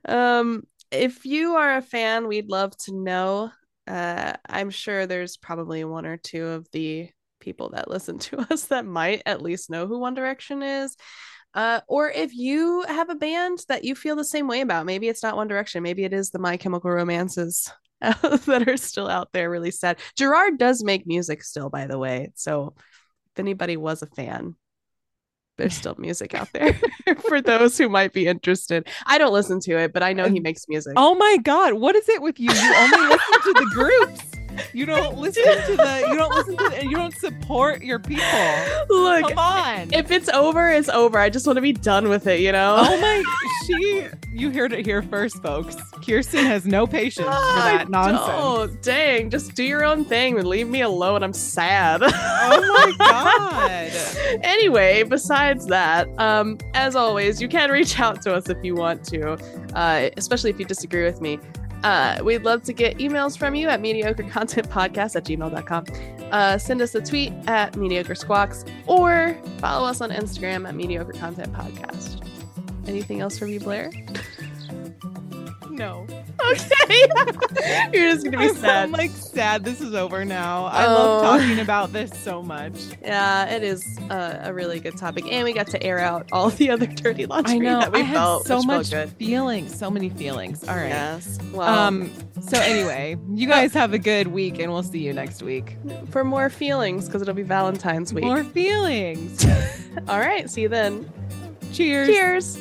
[0.07, 3.51] um if you are a fan we'd love to know
[3.87, 7.09] uh i'm sure there's probably one or two of the
[7.41, 10.95] people that listen to us that might at least know who one direction is
[11.53, 15.07] uh or if you have a band that you feel the same way about maybe
[15.07, 17.71] it's not one direction maybe it is the my chemical romances
[18.01, 22.31] that are still out there really sad gerard does make music still by the way
[22.35, 22.73] so
[23.33, 24.55] if anybody was a fan
[25.57, 26.79] there's still music out there
[27.27, 28.87] for those who might be interested.
[29.05, 30.93] I don't listen to it, but I know he makes music.
[30.97, 31.73] Oh my God.
[31.73, 32.51] What is it with you?
[32.51, 34.23] You only listen to the groups.
[34.73, 36.05] You don't listen to the.
[36.09, 36.69] You don't listen to.
[36.69, 38.23] The, you don't support your people.
[38.89, 39.93] Look, Come on.
[39.93, 41.17] if it's over, it's over.
[41.19, 42.75] I just want to be done with it, you know?
[42.79, 43.23] oh my.
[43.65, 44.07] She.
[44.33, 45.75] You heard it here first, folks.
[46.05, 48.27] Kirsten has no patience for that nonsense.
[48.27, 48.81] don't.
[48.81, 51.21] Dang, just do your own thing and leave me alone.
[51.21, 52.01] I'm sad.
[52.03, 53.91] Oh my god.
[54.43, 59.03] anyway, besides that, um, as always, you can reach out to us if you want
[59.05, 59.33] to,
[59.75, 61.37] uh, especially if you disagree with me.
[61.83, 65.85] Uh, we'd love to get emails from you at mediocrecontentpodcast at gmail.com.
[66.31, 71.13] Uh, send us a tweet at mediocre squawks or follow us on Instagram at mediocre
[71.13, 72.25] content podcast.
[72.87, 73.91] Anything else from you, Blair?
[75.69, 76.05] No.
[76.51, 77.07] Okay.
[77.97, 78.83] You're just gonna be I'm, sad.
[78.83, 79.63] I'm like sad.
[79.63, 80.65] This is over now.
[80.65, 81.37] I love Oh.
[81.37, 82.73] talking about this so much.
[83.01, 86.49] yeah, it is uh, a really good topic, and we got to air out all
[86.49, 87.79] the other dirty laundry I know.
[87.79, 88.45] that we I felt.
[88.47, 89.09] so much good.
[89.11, 89.77] feelings.
[89.77, 90.67] So many feelings.
[90.67, 90.89] All right.
[90.89, 91.37] Yes.
[91.53, 92.11] Well, Um.
[92.41, 95.77] So anyway, you guys have a good week, and we'll see you next week.
[96.09, 98.23] for more feelings, because it'll be Valentine's week.
[98.25, 99.45] More feelings.
[100.07, 100.49] All right.
[100.49, 101.11] See you then.
[101.73, 102.07] Cheers.
[102.07, 102.57] Cheers.